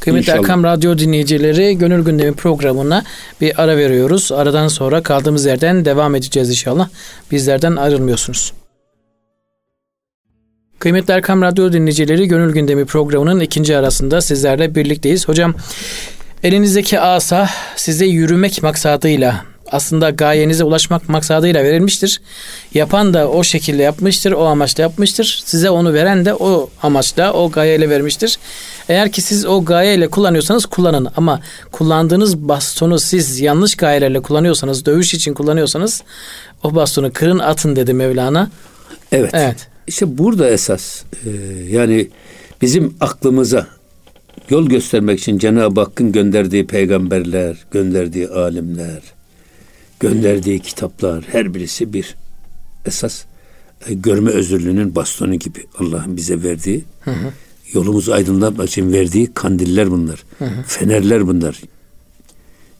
Kıymetli 0.00 0.22
İnşallah. 0.22 0.38
Erkam 0.38 0.64
Radyo 0.64 0.98
dinleyicileri 0.98 1.78
Gönül 1.78 2.04
Gündemi 2.04 2.32
programına 2.32 3.04
bir 3.40 3.62
ara 3.62 3.76
veriyoruz. 3.76 4.32
Aradan 4.32 4.68
sonra 4.68 5.02
kaldığımız 5.02 5.46
yerden 5.46 5.84
devam 5.84 6.14
edeceğiz 6.14 6.50
inşallah. 6.50 6.88
Bizlerden 7.30 7.76
ayrılmıyorsunuz. 7.76 8.52
Kıymetli 10.78 11.14
Erkam 11.14 11.42
Radyo 11.42 11.72
dinleyicileri 11.72 12.28
Gönül 12.28 12.52
Gündemi 12.52 12.84
programının 12.84 13.40
ikinci 13.40 13.76
arasında 13.76 14.20
sizlerle 14.20 14.74
birlikteyiz. 14.74 15.28
Hocam 15.28 15.54
elinizdeki 16.42 17.00
asa 17.00 17.48
size 17.76 18.06
yürümek 18.06 18.62
maksadıyla 18.62 19.44
aslında 19.72 20.10
gayenize 20.10 20.64
ulaşmak 20.64 21.08
maksadıyla 21.08 21.64
verilmiştir. 21.64 22.20
Yapan 22.74 23.14
da 23.14 23.28
o 23.28 23.44
şekilde 23.44 23.82
yapmıştır, 23.82 24.32
o 24.32 24.44
amaçla 24.44 24.82
yapmıştır. 24.82 25.42
Size 25.44 25.70
onu 25.70 25.94
veren 25.94 26.24
de 26.24 26.34
o 26.34 26.70
amaçla, 26.82 27.32
o 27.32 27.50
gayeyle 27.50 27.90
vermiştir. 27.90 28.38
Eğer 28.88 29.12
ki 29.12 29.22
siz 29.22 29.46
o 29.46 29.64
gayeyle 29.64 30.08
kullanıyorsanız 30.08 30.66
kullanın 30.66 31.08
ama 31.16 31.40
kullandığınız 31.72 32.38
bastonu 32.38 32.98
siz 32.98 33.40
yanlış 33.40 33.74
gayelerle 33.74 34.20
kullanıyorsanız, 34.20 34.86
dövüş 34.86 35.14
için 35.14 35.34
kullanıyorsanız 35.34 36.02
o 36.62 36.74
bastonu 36.74 37.12
kırın 37.12 37.38
atın 37.38 37.76
dedi 37.76 37.94
Mevlana. 37.94 38.50
Evet. 39.12 39.30
Evet. 39.34 39.68
İşte 39.86 40.18
burada 40.18 40.50
esas 40.50 41.02
e, 41.12 41.30
yani 41.70 42.08
bizim 42.62 42.96
aklımıza 43.00 43.66
yol 44.50 44.66
göstermek 44.68 45.20
için 45.20 45.38
Cenab-ı 45.38 45.80
Hakk'ın 45.80 46.12
gönderdiği 46.12 46.66
peygamberler, 46.66 47.56
gönderdiği 47.70 48.28
alimler, 48.28 49.00
gönderdiği 50.00 50.60
kitaplar 50.60 51.24
her 51.32 51.54
birisi 51.54 51.92
bir 51.92 52.16
esas 52.86 53.24
e, 53.86 53.94
görme 53.94 54.30
özürlüğünün 54.30 54.94
bastonu 54.94 55.34
gibi 55.34 55.64
Allah'ın 55.78 56.16
bize 56.16 56.42
verdiği 56.42 56.84
hı 57.00 57.10
hı. 57.10 57.32
yolumuzu 57.72 58.12
aydınlatmak 58.12 58.68
için 58.68 58.92
verdiği 58.92 59.34
kandiller 59.34 59.90
bunlar. 59.90 60.24
Hı 60.38 60.44
hı. 60.44 60.62
Fenerler 60.66 61.26
bunlar. 61.26 61.60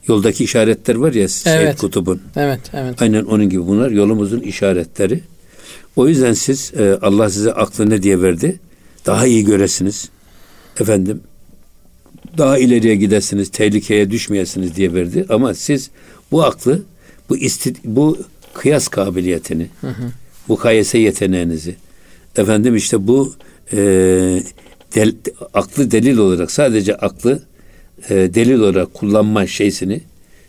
Yoldaki 0.09 0.45
işaretler 0.45 0.95
var 0.95 1.13
ya 1.13 1.21
evet. 1.21 1.31
Seyyid 1.31 1.79
Kutub'un. 1.79 2.23
Evet, 2.37 2.61
evet. 2.73 3.03
Aynen 3.03 3.25
onun 3.25 3.49
gibi 3.49 3.67
bunlar 3.67 3.91
yolumuzun 3.91 4.41
işaretleri. 4.41 5.21
O 5.97 6.09
yüzden 6.09 6.33
siz 6.33 6.73
e, 6.79 6.99
Allah 7.03 7.31
size 7.31 7.53
aklı 7.53 7.91
ne 7.91 8.03
diye 8.03 8.23
verdi? 8.23 8.61
Daha 9.07 9.27
iyi 9.27 9.45
göresiniz. 9.45 10.09
Efendim 10.81 11.21
daha 12.39 12.59
ileriye 12.59 12.97
gidesiniz, 12.97 13.49
tehlikeye 13.49 14.11
düşmeyesiniz 14.11 14.77
diye 14.77 14.95
verdi. 14.95 15.27
Ama 15.29 15.55
siz 15.55 15.91
bu 16.31 16.45
aklı, 16.45 16.83
bu 17.29 17.37
isti, 17.37 17.75
bu 17.85 18.19
kıyas 18.55 18.89
kabiliyetini, 18.89 19.69
hı 19.81 19.89
hı. 19.89 20.99
yeteneğinizi, 20.99 21.77
efendim 22.37 22.77
işte 22.77 23.07
bu 23.07 23.35
e, 23.73 23.79
del, 24.95 25.15
aklı 25.55 25.91
delil 25.91 26.19
olarak 26.19 26.51
sadece 26.51 26.97
aklı 26.97 27.43
e, 28.09 28.15
delil 28.15 28.61
olarak 28.61 28.95
kullanma 28.95 29.47
şeysini 29.47 30.01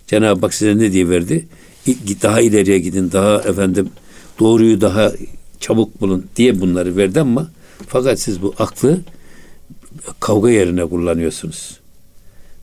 Cenab-ı 0.08 0.42
Hak 0.42 0.54
size 0.54 0.78
ne 0.78 0.92
diye 0.92 1.10
verdi? 1.10 1.48
Daha 2.22 2.42
ileriye 2.42 2.80
gidin, 2.80 3.12
daha 3.12 3.42
efendim 3.42 3.90
doğruyu 4.40 4.82
daha 4.82 5.12
çabuk 5.60 6.02
bulun 6.02 6.26
diye 6.36 6.62
bunları 6.62 6.98
verdi 6.98 7.20
ama 7.20 7.52
fakat 7.88 8.20
siz 8.20 8.42
bu 8.42 8.54
aklı 8.60 9.00
kavga 10.20 10.50
yerine 10.50 10.86
kullanıyorsunuz. 10.86 11.80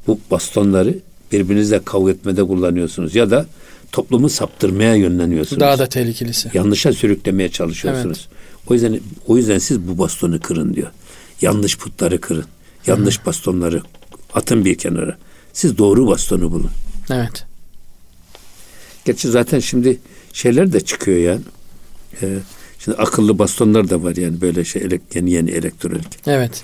Bu 0.07 0.19
bastonları 0.31 0.99
birbirinizle 1.33 1.85
kavga 1.85 2.11
etmede 2.11 2.45
kullanıyorsunuz 2.45 3.15
ya 3.15 3.31
da 3.31 3.47
toplumu 3.93 4.29
saptırmaya 4.29 4.95
yönleniyorsunuz. 4.95 5.61
Daha 5.61 5.79
da 5.79 5.87
tehlikelisi. 5.87 6.51
Yanlışa 6.55 6.93
sürüklemeye 6.93 7.49
çalışıyorsunuz. 7.49 8.29
Evet. 8.31 8.71
O 8.71 8.75
yüzden 8.75 9.01
o 9.27 9.37
yüzden 9.37 9.59
siz 9.59 9.89
bu 9.89 9.99
bastonu 9.99 10.41
kırın 10.41 10.75
diyor. 10.75 10.91
Yanlış 11.41 11.79
putları 11.79 12.21
kırın. 12.21 12.45
Yanlış 12.87 13.21
Hı. 13.21 13.27
bastonları 13.27 13.83
atın 14.35 14.65
bir 14.65 14.79
kenara. 14.79 15.17
Siz 15.53 15.79
doğru 15.79 16.07
bastonu 16.07 16.53
bulun. 16.53 16.71
Evet. 17.11 17.45
Gerçi 19.05 19.29
zaten 19.29 19.61
şimdi 19.61 20.01
şeyler 20.33 20.73
de 20.73 20.81
çıkıyor 20.81 21.19
yani. 21.19 21.41
Ee, 22.23 22.39
şimdi 22.79 22.99
akıllı 22.99 23.39
bastonlar 23.39 23.91
da 23.91 24.03
var 24.03 24.17
yani 24.17 24.41
böyle 24.41 24.65
şey 24.65 24.89
yeni 25.15 25.31
yeni 25.31 25.51
elektronik. 25.51 26.07
Evet. 26.27 26.63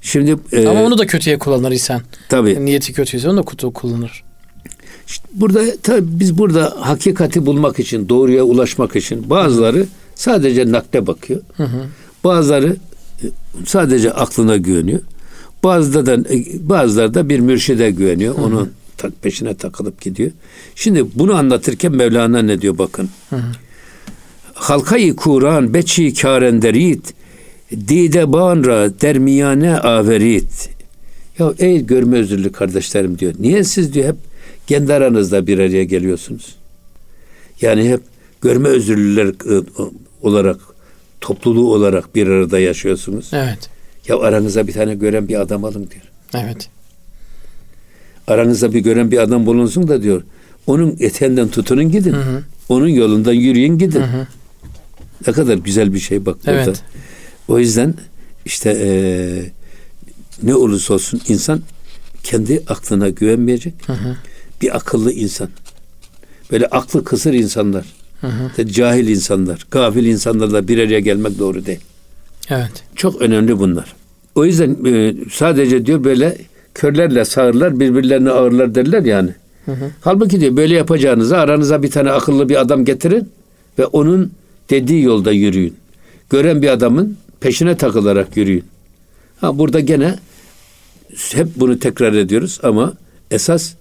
Şimdi 0.00 0.36
e, 0.52 0.66
ama 0.66 0.82
onu 0.82 0.98
da 0.98 1.06
kötüye 1.06 1.38
kullanır 1.38 1.72
insan. 1.72 2.02
Tabii. 2.28 2.64
Niyeti 2.64 2.92
kötüyse 2.92 3.28
onu 3.28 3.36
da 3.36 3.42
kutu 3.42 3.72
kullanır. 3.72 4.24
İşte 5.06 5.28
burada 5.32 5.62
tabii 5.82 6.20
biz 6.20 6.38
burada 6.38 6.74
hakikati 6.80 7.46
bulmak 7.46 7.78
için, 7.78 8.08
doğruya 8.08 8.44
ulaşmak 8.44 8.96
için 8.96 9.30
bazıları 9.30 9.86
sadece 10.14 10.72
nakle 10.72 11.06
bakıyor. 11.06 11.40
Hı 11.56 11.64
hı. 11.64 11.86
Bazıları 12.24 12.76
e, 13.22 13.26
sadece 13.66 14.12
aklına 14.12 14.56
güveniyor. 14.56 15.00
Bazıları 15.64 16.06
da 16.06 16.34
e, 16.34 16.68
bazıları 16.68 17.14
da 17.14 17.28
bir 17.28 17.40
mürşide 17.40 17.90
güveniyor. 17.90 18.34
Hı 18.36 18.40
hı. 18.40 18.44
Onun 18.44 18.72
peşine 19.22 19.54
takılıp 19.54 20.00
gidiyor. 20.00 20.30
Şimdi 20.74 21.06
bunu 21.14 21.34
anlatırken 21.34 21.92
Mevlana 21.92 22.42
ne 22.42 22.60
diyor 22.60 22.78
bakın. 22.78 23.08
Hı 23.30 23.36
hı. 23.36 23.52
Halkayı 24.54 25.16
Kur'an 25.16 25.74
beçi 25.74 26.14
karenderit 26.14 27.14
dide 27.88 28.32
banra 28.32 29.00
dermiyane 29.00 29.78
averit. 29.78 30.70
Ya 31.38 31.52
ey 31.58 31.86
görme 31.86 32.18
özürlü 32.18 32.52
kardeşlerim 32.52 33.18
diyor. 33.18 33.34
Niye 33.38 33.64
siz 33.64 33.94
diyor 33.94 34.08
hep 34.08 34.16
kendi 34.66 34.94
aranızda 34.94 35.46
bir 35.46 35.58
araya 35.58 35.84
geliyorsunuz? 35.84 36.56
Yani 37.60 37.88
hep 37.88 38.00
görme 38.40 38.68
özürlüler 38.68 39.26
e, 39.26 39.64
olarak 40.22 40.60
topluluğu 41.20 41.74
olarak 41.74 42.14
bir 42.14 42.26
arada 42.26 42.58
yaşıyorsunuz. 42.58 43.30
Evet. 43.32 43.70
Ya 44.08 44.18
aranıza 44.18 44.66
bir 44.66 44.72
tane 44.72 44.94
gören 44.94 45.28
bir 45.28 45.40
adam 45.40 45.64
alın 45.64 45.88
diyor. 45.90 46.44
Evet. 46.44 46.68
Aranızda 48.26 48.74
bir 48.74 48.80
gören 48.80 49.10
bir 49.10 49.18
adam 49.18 49.46
bulunsun 49.46 49.88
da 49.88 50.02
diyor. 50.02 50.22
Onun 50.66 50.96
eteğinden 51.00 51.48
tutunun 51.48 51.90
gidin. 51.90 52.12
Hı 52.12 52.20
hı. 52.20 52.42
Onun 52.68 52.88
yolundan 52.88 53.32
yürüyün 53.32 53.78
gidin. 53.78 54.00
Hı 54.00 54.04
hı. 54.04 54.26
Ne 55.26 55.32
kadar 55.32 55.54
güzel 55.56 55.94
bir 55.94 55.98
şey 55.98 56.26
bak 56.26 56.36
burada. 56.46 56.62
Evet. 56.62 56.82
O 57.48 57.58
yüzden 57.58 57.94
işte 58.44 58.70
e, 58.80 58.88
ne 60.42 60.54
olursa 60.54 60.94
olsun 60.94 61.20
insan 61.28 61.62
kendi 62.22 62.62
aklına 62.68 63.08
güvenmeyecek. 63.08 63.74
Hı 63.86 63.92
hı. 63.92 64.16
Bir 64.62 64.76
akıllı 64.76 65.12
insan. 65.12 65.48
Böyle 66.52 66.66
aklı 66.66 67.04
kısır 67.04 67.32
insanlar. 67.32 67.84
Hı 68.20 68.26
hı. 68.26 68.68
Cahil 68.68 69.08
insanlar, 69.08 69.66
gafil 69.70 70.06
insanlarla 70.06 70.68
bir 70.68 70.78
araya 70.78 71.00
gelmek 71.00 71.38
doğru 71.38 71.66
değil. 71.66 71.80
Evet. 72.50 72.84
Çok 72.96 73.22
önemli 73.22 73.58
bunlar. 73.58 73.94
O 74.34 74.44
yüzden 74.44 74.76
e, 74.86 75.14
sadece 75.30 75.86
diyor 75.86 76.04
böyle 76.04 76.38
körlerle 76.74 77.24
sağırlar 77.24 77.80
birbirlerine 77.80 78.30
ağırlar 78.30 78.74
derler 78.74 79.02
yani. 79.02 79.30
Hı 79.66 79.72
hı. 79.72 79.90
Halbuki 80.00 80.40
diyor 80.40 80.56
böyle 80.56 80.74
yapacağınıza 80.74 81.38
aranıza 81.38 81.82
bir 81.82 81.90
tane 81.90 82.10
akıllı 82.10 82.48
bir 82.48 82.60
adam 82.60 82.84
getirin 82.84 83.28
ve 83.78 83.86
onun 83.86 84.32
dediği 84.70 85.02
yolda 85.02 85.32
yürüyün. 85.32 85.74
Gören 86.30 86.62
bir 86.62 86.68
adamın 86.68 87.16
peşine 87.40 87.76
takılarak 87.76 88.36
yürüyün. 88.36 88.64
Ha 89.40 89.58
burada 89.58 89.80
gene 89.80 90.18
hep 91.32 91.46
bunu 91.56 91.78
tekrar 91.78 92.12
ediyoruz 92.12 92.60
ama 92.62 92.92
esas 93.30 93.74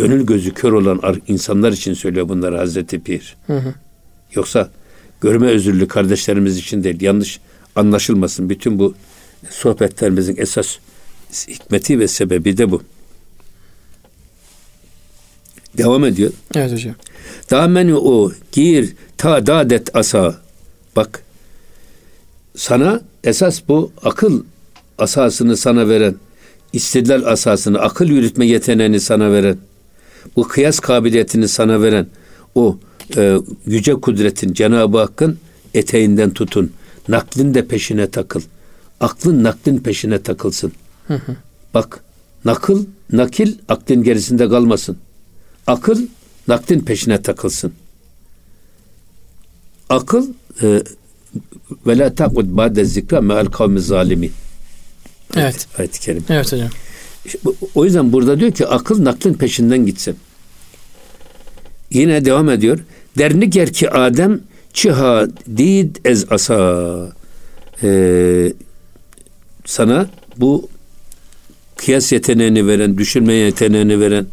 gönül 0.00 0.26
gözü 0.26 0.54
kör 0.54 0.72
olan 0.72 1.00
insanlar 1.28 1.72
için 1.72 1.94
söylüyor 1.94 2.28
bunları 2.28 2.56
Hazreti 2.56 3.00
Pir. 3.00 3.36
Hı 3.46 3.58
hı. 3.58 3.74
Yoksa 4.34 4.70
görme 5.20 5.46
özürlü 5.46 5.88
kardeşlerimiz 5.88 6.58
için 6.58 6.84
değil. 6.84 7.00
Yanlış 7.00 7.40
anlaşılmasın. 7.76 8.50
Bütün 8.50 8.78
bu 8.78 8.94
sohbetlerimizin 9.50 10.36
esas 10.36 10.76
hikmeti 11.48 11.98
ve 11.98 12.08
sebebi 12.08 12.56
de 12.56 12.70
bu. 12.70 12.82
Devam 15.78 16.04
ediyor. 16.04 16.32
Evet 16.54 16.72
hocam. 16.72 16.94
Dameni 17.50 17.94
o 17.94 18.32
gir 18.52 18.94
ta 19.16 19.46
dadet 19.46 19.96
asa. 19.96 20.36
Bak 20.96 21.22
sana 22.56 23.00
esas 23.24 23.62
bu 23.68 23.92
akıl 24.02 24.42
asasını 24.98 25.56
sana 25.56 25.88
veren, 25.88 26.14
istidlal 26.72 27.24
asasını, 27.24 27.78
akıl 27.78 28.06
yürütme 28.06 28.46
yeteneğini 28.46 29.00
sana 29.00 29.32
veren, 29.32 29.58
bu 30.36 30.48
kıyas 30.48 30.80
kabiliyetini 30.80 31.48
sana 31.48 31.82
veren, 31.82 32.06
o 32.54 32.78
e, 33.16 33.38
yüce 33.66 33.94
kudretin 33.94 34.52
Cenab-ı 34.52 34.98
Hakk'ın 34.98 35.38
eteğinden 35.74 36.30
tutun. 36.30 36.72
Naklin 37.08 37.54
de 37.54 37.66
peşine 37.66 38.10
takıl. 38.10 38.40
Aklın 39.00 39.44
naklin 39.44 39.78
peşine 39.78 40.22
takılsın. 40.22 40.72
Hı 41.08 41.14
hı. 41.14 41.36
Bak 41.74 42.04
nakıl, 42.44 42.86
nakil 43.12 43.54
aklın 43.68 44.02
gerisinde 44.02 44.48
kalmasın. 44.48 44.96
Akıl 45.66 46.06
naklin 46.48 46.80
peşine 46.80 47.22
takılsın. 47.22 47.72
Akıl 49.88 50.28
e, 50.62 50.82
ve 51.86 51.98
la 51.98 52.14
takud 52.14 52.46
ba'de 52.48 52.84
zikra 52.84 53.20
me'al 53.20 53.46
kavmi 53.46 53.80
zalimi. 53.80 54.30
Evet. 55.36 55.68
Ayet-i 55.78 56.00
kerim. 56.00 56.24
Evet 56.28 56.52
hocam. 56.52 56.68
O 57.74 57.84
yüzden 57.84 58.12
burada 58.12 58.40
diyor 58.40 58.50
ki 58.50 58.66
akıl 58.66 59.04
naklin 59.04 59.34
peşinden 59.34 59.86
gitsin. 59.86 60.16
Yine 61.90 62.24
devam 62.24 62.50
ediyor. 62.50 62.78
Derni 63.18 63.50
ger 63.50 63.72
ki 63.72 63.90
Adem 63.90 64.40
çiha 64.72 65.26
did 65.56 65.96
ez 66.04 66.32
asa. 66.32 67.12
Ee, 67.82 68.52
sana 69.64 70.06
bu 70.36 70.68
kıyas 71.76 72.12
yeteneğini 72.12 72.66
veren, 72.66 72.98
düşünme 72.98 73.32
yeteneğini 73.32 74.00
veren, 74.00 74.26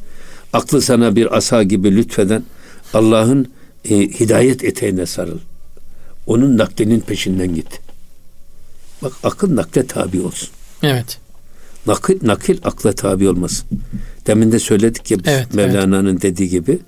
aklı 0.53 0.81
sana 0.81 1.15
bir 1.15 1.37
asa 1.37 1.63
gibi 1.63 1.95
lütfeden 1.95 2.43
Allah'ın 2.93 3.51
e, 3.89 3.95
hidayet 3.99 4.63
eteğine 4.63 5.05
sarıl. 5.05 5.39
Onun 6.27 6.57
naklinin 6.57 6.99
peşinden 6.99 7.55
git. 7.55 7.79
Bak 9.01 9.13
akıl 9.23 9.55
nakle 9.55 9.87
tabi 9.87 10.21
olsun. 10.21 10.49
Evet. 10.83 11.19
Nakil, 11.87 12.27
nakil 12.27 12.57
akla 12.63 12.91
tabi 12.91 13.29
olmasın. 13.29 13.67
Demin 14.27 14.51
de 14.51 14.59
söyledik 14.59 15.11
ya 15.11 15.17
evet, 15.25 15.53
Mevlana'nın 15.53 16.11
evet. 16.11 16.21
dediği 16.21 16.49
gibi 16.49 16.79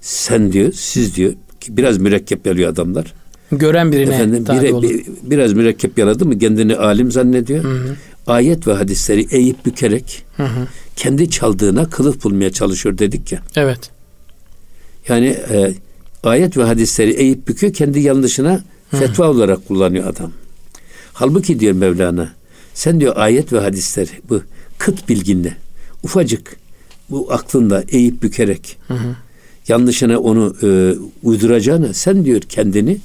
sen 0.00 0.52
diyor, 0.52 0.72
siz 0.72 1.16
diyor 1.16 1.32
ki 1.60 1.76
biraz 1.76 1.98
mürekkep 1.98 2.46
yalıyor 2.46 2.70
adamlar. 2.70 3.14
Gören 3.52 3.92
birine 3.92 4.14
Efendim 4.14 4.44
bire, 4.46 4.82
bir, 4.82 5.04
biraz 5.22 5.52
mürekkep 5.52 5.98
yaladı 5.98 6.26
mı 6.26 6.38
kendini 6.38 6.76
alim 6.76 7.10
zannediyor. 7.10 7.64
Hı 7.64 7.68
hı. 7.68 7.96
Ayet 8.26 8.66
ve 8.66 8.72
hadisleri 8.72 9.26
eğip 9.30 9.66
bükerek 9.66 10.24
hı 10.36 10.42
hı. 10.42 10.68
kendi 10.96 11.30
çaldığına 11.30 11.90
kılıf 11.90 12.24
bulmaya 12.24 12.52
çalışıyor 12.52 12.98
dedik 12.98 13.32
ya. 13.32 13.40
Evet. 13.56 13.90
Yani 15.08 15.26
e, 15.26 15.74
ayet 16.22 16.56
ve 16.56 16.62
hadisleri 16.62 17.10
eğip 17.10 17.48
büküyor 17.48 17.72
kendi 17.72 18.00
yanlışına 18.00 18.64
hı. 18.90 18.96
fetva 18.96 19.30
olarak 19.30 19.68
kullanıyor 19.68 20.06
adam. 20.06 20.32
Halbuki 21.12 21.60
diyor 21.60 21.72
Mevlana 21.72 22.32
sen 22.76 23.00
diyor 23.00 23.16
ayet 23.16 23.52
ve 23.52 23.60
hadisleri 23.60 24.10
bu 24.28 24.42
kıt 24.78 25.08
bilginle 25.08 25.56
ufacık 26.02 26.56
bu 27.10 27.32
aklında 27.32 27.84
eğip 27.88 28.22
bükerek 28.22 28.76
hı 28.88 28.94
hı. 28.94 29.16
yanlışına 29.68 30.18
onu 30.18 30.56
e, 30.62 30.94
uyduracağına 31.22 31.94
sen 31.94 32.24
diyor 32.24 32.40
kendini 32.40 32.98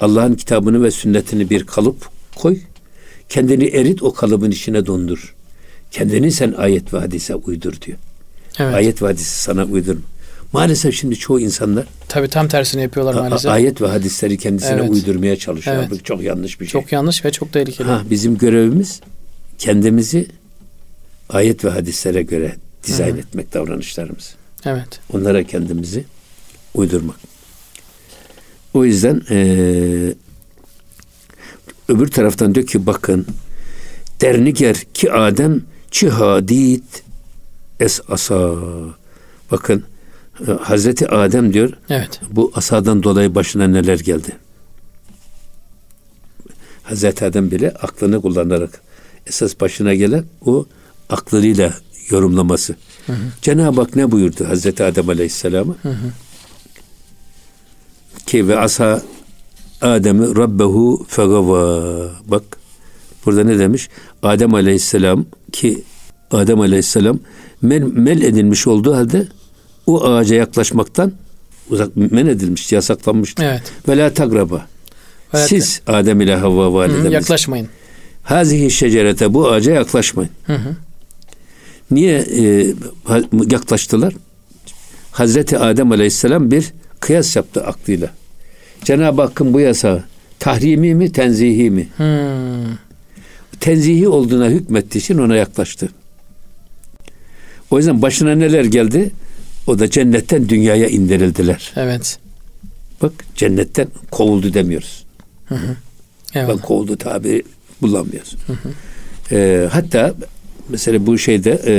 Allah'ın 0.00 0.34
kitabını 0.34 0.82
ve 0.82 0.90
sünnetini 0.90 1.50
bir 1.50 1.66
kalıp 1.66 2.08
koy. 2.36 2.58
Kendini 3.28 3.64
erit 3.64 4.02
o 4.02 4.12
kalıbın 4.14 4.50
içine 4.50 4.86
dondur. 4.86 5.34
Kendini 5.90 6.32
sen 6.32 6.52
ayet 6.52 6.94
ve 6.94 6.98
hadise 6.98 7.34
uydur 7.34 7.80
diyor. 7.80 7.98
Evet. 8.58 8.74
Ayet 8.74 9.02
ve 9.02 9.06
hadisi 9.06 9.42
sana 9.42 9.64
uydur. 9.64 9.96
Maalesef 10.52 10.94
şimdi 10.94 11.16
çoğu 11.16 11.40
insanlar 11.40 11.86
Tabi 12.08 12.28
tam 12.28 12.48
tersini 12.48 12.82
yapıyorlar 12.82 13.14
maalesef. 13.14 13.50
Ayet 13.50 13.82
ve 13.82 13.86
hadisleri 13.86 14.38
kendisine 14.38 14.80
evet. 14.80 14.90
uydurmaya 14.90 15.36
çalışıyor. 15.36 15.76
Evet. 15.76 15.90
Bu 15.90 16.02
çok 16.02 16.22
yanlış 16.22 16.60
bir 16.60 16.66
şey. 16.66 16.80
Çok 16.80 16.92
yanlış 16.92 17.24
ve 17.24 17.32
çok 17.32 17.52
tehlikeli. 17.52 17.88
Ha, 17.88 18.02
bizim 18.10 18.38
görevimiz 18.38 19.00
kendimizi 19.58 20.26
ayet 21.28 21.64
ve 21.64 21.70
hadislere 21.70 22.22
göre 22.22 22.56
dizayn 22.86 23.14
Hı. 23.14 23.18
etmek 23.18 23.54
davranışlarımız. 23.54 24.34
Evet. 24.64 25.00
Onlara 25.12 25.44
kendimizi 25.44 26.04
uydurmak. 26.74 27.16
O 28.74 28.84
yüzden 28.84 29.22
e, 29.30 29.38
öbür 31.88 32.08
taraftan 32.08 32.54
diyor 32.54 32.66
ki 32.66 32.86
bakın 32.86 33.26
derniger 34.20 34.76
ki 34.94 35.12
Adem 35.12 35.62
çi 35.90 36.08
hadid 36.08 36.84
es 37.80 38.00
asa. 38.08 38.54
Bakın 39.50 39.84
Hazreti 40.60 41.08
Adem 41.08 41.52
diyor. 41.52 41.70
Evet. 41.90 42.20
Bu 42.30 42.52
asadan 42.54 43.02
dolayı 43.02 43.34
başına 43.34 43.66
neler 43.66 43.98
geldi. 43.98 44.36
Hazreti 46.82 47.24
Adem 47.24 47.50
bile 47.50 47.70
aklını 47.70 48.22
kullanarak 48.22 48.80
esas 49.26 49.60
başına 49.60 49.94
gelen 49.94 50.24
o 50.46 50.66
aklıyla 51.10 51.74
yorumlaması. 52.10 52.76
Hı 53.06 53.12
hı. 53.12 53.16
Cenab-ı 53.42 53.80
Hak 53.80 53.96
ne 53.96 54.10
buyurdu 54.10 54.48
Hazreti 54.48 54.84
Adem 54.84 55.08
Aleyhisselam'a? 55.08 55.74
Ki 58.26 58.48
ve 58.48 58.58
asa 58.58 59.02
Adem'i 59.80 60.36
Rabbehu 60.36 61.06
fegava. 61.08 62.10
Bak 62.26 62.42
burada 63.26 63.44
ne 63.44 63.58
demiş? 63.58 63.88
Adem 64.22 64.54
Aleyhisselam 64.54 65.24
ki 65.52 65.84
Adem 66.30 66.60
Aleyhisselam 66.60 67.18
men, 67.62 68.00
mel 68.00 68.22
edilmiş 68.22 68.66
olduğu 68.66 68.94
halde 68.94 69.28
o 69.94 70.04
ağaca 70.04 70.36
yaklaşmaktan 70.36 71.12
uzak 71.70 71.96
men 71.96 72.26
edilmiş, 72.26 72.72
yasaklanmıştı. 72.72 73.42
Evet. 73.42 73.62
Ve 73.88 73.96
la 73.96 74.14
tagraba. 74.14 74.66
Evet. 75.34 75.48
Siz 75.48 75.80
Adem 75.86 76.20
ile 76.20 76.36
Havva 76.36 76.72
validemiz. 76.72 77.12
yaklaşmayın. 77.12 77.68
Hazihi 78.22 78.70
şecerete 78.70 79.34
bu 79.34 79.48
ağaca 79.48 79.72
yaklaşmayın. 79.72 80.30
Hı 80.46 80.54
hı. 80.54 80.76
Niye 81.90 82.18
e, 82.18 82.74
yaklaştılar? 83.50 84.14
Hazreti 85.12 85.58
Adem 85.58 85.92
Aleyhisselam 85.92 86.50
bir 86.50 86.72
kıyas 87.00 87.36
yaptı 87.36 87.64
aklıyla. 87.64 88.10
Cenab-ı 88.84 89.22
Hakk'ın 89.22 89.54
bu 89.54 89.60
yasağı 89.60 90.04
tahrimi 90.38 90.94
mi 90.94 91.12
tenzihi 91.12 91.70
mi? 91.70 91.88
Hmm. 91.96 92.76
Tenzihi 93.60 94.08
olduğuna 94.08 94.48
hükmettiği 94.48 95.02
için 95.02 95.18
ona 95.18 95.36
yaklaştı. 95.36 95.88
O 97.70 97.78
yüzden 97.78 98.02
başına 98.02 98.34
neler 98.34 98.64
geldi? 98.64 99.10
O 99.66 99.78
da 99.78 99.90
cennetten 99.90 100.48
dünyaya 100.48 100.88
indirildiler. 100.88 101.72
Evet. 101.76 102.18
Bak 103.02 103.12
cennetten 103.36 103.88
kovuldu 104.10 104.54
demiyoruz. 104.54 105.04
Hı 105.46 105.54
hı. 105.54 105.76
Evet. 106.34 106.48
Bak 106.48 106.62
kovuldu 106.62 106.96
tabiri 106.96 107.42
kullanmıyoruz. 107.80 108.36
Hı 108.46 108.52
hı. 108.52 108.68
Ee, 109.32 109.68
hatta 109.72 110.14
mesela 110.68 111.06
bu 111.06 111.18
şeyde 111.18 111.62
e, 111.66 111.74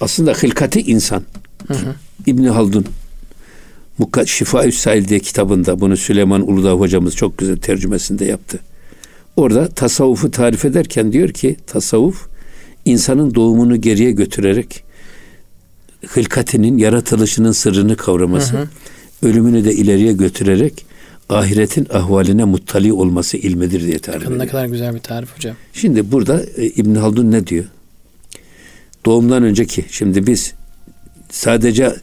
aslında 0.00 0.32
hılkati 0.32 0.80
insan 0.80 1.22
hı 1.68 1.74
hı. 1.74 1.94
İbni 2.26 2.48
Haldun 2.48 2.86
Şifa 4.26 4.64
Üssail 4.64 5.08
diye 5.08 5.20
kitabında 5.20 5.80
bunu 5.80 5.96
Süleyman 5.96 6.48
Uludağ 6.48 6.72
hocamız 6.72 7.16
çok 7.16 7.38
güzel 7.38 7.56
tercümesinde 7.56 8.24
yaptı. 8.24 8.58
Orada 9.36 9.68
tasavvufu 9.68 10.30
tarif 10.30 10.64
ederken 10.64 11.12
diyor 11.12 11.28
ki 11.28 11.56
tasavvuf 11.66 12.26
insanın 12.84 13.34
doğumunu 13.34 13.80
geriye 13.80 14.12
götürerek 14.12 14.84
hılkatinin 16.08 16.78
yaratılışının 16.78 17.52
sırrını 17.52 17.96
kavraması, 17.96 18.56
hı 18.56 18.58
hı. 18.58 18.68
ölümünü 19.28 19.64
de 19.64 19.74
ileriye 19.74 20.12
götürerek 20.12 20.86
ahiretin 21.28 21.86
ahvaline 21.92 22.44
muttali 22.44 22.92
olması 22.92 23.36
ilmidir 23.36 23.86
diye 23.86 23.98
tarif 23.98 24.22
ediyor. 24.22 24.38
Ne 24.38 24.46
kadar 24.46 24.66
güzel 24.66 24.94
bir 24.94 25.00
tarif 25.00 25.36
hocam. 25.36 25.56
Şimdi 25.72 26.12
burada 26.12 26.42
e, 26.56 26.66
İbn 26.66 26.94
Haldun 26.94 27.32
ne 27.32 27.46
diyor? 27.46 27.64
Doğumdan 29.06 29.42
önceki 29.42 29.84
şimdi 29.90 30.26
biz 30.26 30.54
sadece 31.30 31.96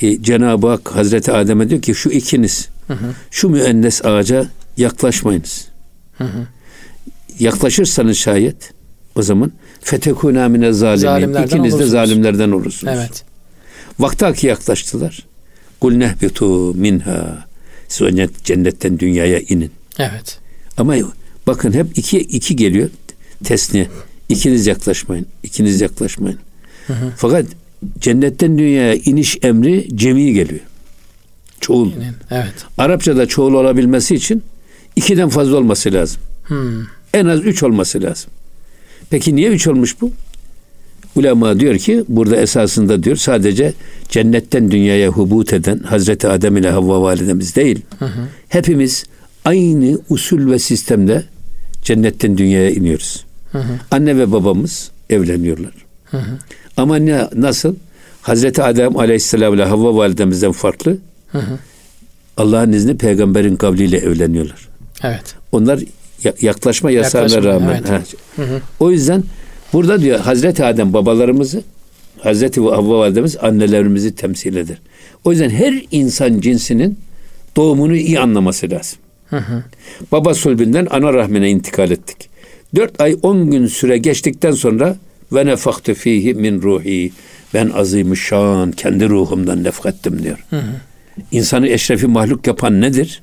e, 0.00 0.22
Cenab-ı 0.22 0.66
Hak 0.68 0.96
Hazreti 0.96 1.32
Adem'e 1.32 1.70
diyor 1.70 1.82
ki 1.82 1.94
şu 1.94 2.10
ikiniz 2.10 2.68
hı 2.86 2.94
hı. 2.94 3.14
şu 3.30 3.48
müennes 3.48 4.04
ağaca 4.04 4.46
yaklaşmayınız. 4.76 5.68
Hı 6.18 6.24
hı. 6.24 6.46
Yaklaşırsanız 7.38 8.16
şayet 8.18 8.72
o 9.16 9.22
zaman 9.22 9.52
fetekûnâ 9.80 10.48
mine 10.48 10.72
zalimin. 10.72 11.42
İkiniz 11.42 11.78
de 11.78 11.86
zalimlerden 11.86 12.50
olursunuz. 12.50 12.94
Evet. 12.96 13.24
Vaktaki 13.98 14.46
yaklaştılar. 14.46 15.26
Kul 15.80 15.92
nehbitu 15.92 16.74
minha. 16.74 17.46
Siz 17.88 18.08
cennetten 18.44 18.98
dünyaya 18.98 19.40
inin. 19.40 19.70
Evet. 19.98 20.38
Ama 20.76 20.94
bakın 21.46 21.72
hep 21.72 21.98
iki, 21.98 22.18
iki 22.18 22.56
geliyor. 22.56 22.90
Tesniye. 23.44 23.88
İkiniz 24.28 24.66
yaklaşmayın. 24.66 25.26
İkiniz 25.42 25.80
yaklaşmayın. 25.80 26.38
Hı 26.86 26.92
hı. 26.92 27.12
Fakat 27.16 27.46
cennetten 27.98 28.58
dünyaya 28.58 28.94
iniş 28.94 29.38
emri 29.42 29.88
cemi 29.94 30.32
geliyor. 30.32 30.60
Çoğul. 31.60 31.92
Evet. 32.30 32.54
Arapçada 32.78 33.26
çoğul 33.26 33.54
olabilmesi 33.54 34.14
için 34.14 34.42
ikiden 34.96 35.28
fazla 35.28 35.56
olması 35.56 35.92
lazım. 35.92 36.20
Hmm. 36.46 36.82
En 37.14 37.26
az 37.26 37.40
üç 37.40 37.62
olması 37.62 38.02
lazım. 38.02 38.30
Peki 39.10 39.36
niye 39.36 39.48
üç 39.50 39.66
olmuş 39.66 40.00
bu? 40.00 40.12
Ulema 41.16 41.60
diyor 41.60 41.78
ki 41.78 42.04
burada 42.08 42.36
esasında 42.36 43.02
diyor 43.02 43.16
sadece 43.16 43.72
cennetten 44.08 44.70
dünyaya 44.70 45.08
hubut 45.08 45.52
eden 45.52 45.78
Hazreti 45.78 46.28
Adem 46.28 46.56
ile 46.56 46.70
Havva 46.70 47.02
validemiz 47.02 47.56
değil. 47.56 47.80
Hı 47.98 48.04
hı. 48.04 48.28
Hepimiz 48.48 49.04
aynı 49.44 49.98
usul 50.08 50.50
ve 50.50 50.58
sistemde 50.58 51.24
cennetten 51.82 52.38
dünyaya 52.38 52.70
iniyoruz. 52.70 53.24
Hı 53.52 53.58
hı. 53.58 53.72
Anne 53.90 54.18
ve 54.18 54.32
babamız 54.32 54.90
evleniyorlar. 55.10 55.72
Hı 56.04 56.16
hı. 56.16 56.38
Ama 56.76 56.96
ne 56.96 57.28
nasıl? 57.34 57.74
Hazreti 58.22 58.62
Adem 58.62 58.96
Aleyhisselam 58.96 59.54
ile 59.54 59.64
Havva 59.64 59.96
validemizden 59.96 60.52
farklı. 60.52 60.98
Hı 61.32 61.38
hı. 61.38 61.58
Allah'ın 62.36 62.72
izni 62.72 62.96
peygamberin 62.96 63.56
kavliyle 63.56 63.96
evleniyorlar. 63.96 64.68
Evet. 65.02 65.34
Onlar 65.52 65.80
yaklaşma 66.40 66.90
yasağına 66.90 67.42
rağmen. 67.42 67.82
Evet. 67.90 68.14
Hı 68.36 68.42
hı. 68.42 68.60
O 68.80 68.90
yüzden 68.90 69.24
burada 69.74 70.00
diyor 70.00 70.20
Hazreti 70.20 70.64
Adem 70.64 70.92
babalarımızı 70.92 71.62
Hazreti 72.20 72.60
Havva 72.60 72.98
validemiz 72.98 73.36
annelerimizi 73.36 74.14
temsil 74.14 74.56
eder. 74.56 74.78
O 75.24 75.30
yüzden 75.30 75.50
her 75.50 75.82
insan 75.90 76.40
cinsinin 76.40 76.98
doğumunu 77.56 77.96
iyi 77.96 78.20
anlaması 78.20 78.70
lazım. 78.70 78.98
Hı 79.26 79.36
hı. 79.36 79.62
Baba 80.12 80.34
sulbünden 80.34 80.86
ana 80.90 81.12
rahmine 81.12 81.50
intikal 81.50 81.90
ettik. 81.90 82.28
Dört 82.74 83.00
ay 83.00 83.16
on 83.22 83.50
gün 83.50 83.66
süre 83.66 83.98
geçtikten 83.98 84.52
sonra 84.52 84.96
ve 85.32 85.46
nefaktu 85.46 85.94
fihi 85.94 86.34
min 86.34 86.62
ruhi. 86.62 87.12
Ben 87.54 87.70
azimüşşan 87.70 88.72
kendi 88.72 89.08
ruhumdan 89.08 89.64
nefkettim 89.64 90.22
diyor. 90.22 90.38
Hı 90.50 90.56
hı. 90.56 90.62
İnsanı 91.32 91.68
eşrefi 91.68 92.06
mahluk 92.06 92.46
yapan 92.46 92.80
nedir? 92.80 93.22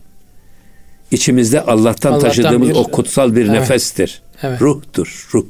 İçimizde 1.12 1.62
Allah'tan, 1.62 2.12
Allah'tan 2.12 2.20
taşıdığımız 2.20 2.70
bir, 2.70 2.76
o 2.76 2.84
kutsal 2.84 3.36
bir 3.36 3.42
evet. 3.42 3.52
nefestir. 3.52 4.22
Evet. 4.44 4.62
Ruhtur, 4.62 5.28
ruh, 5.34 5.46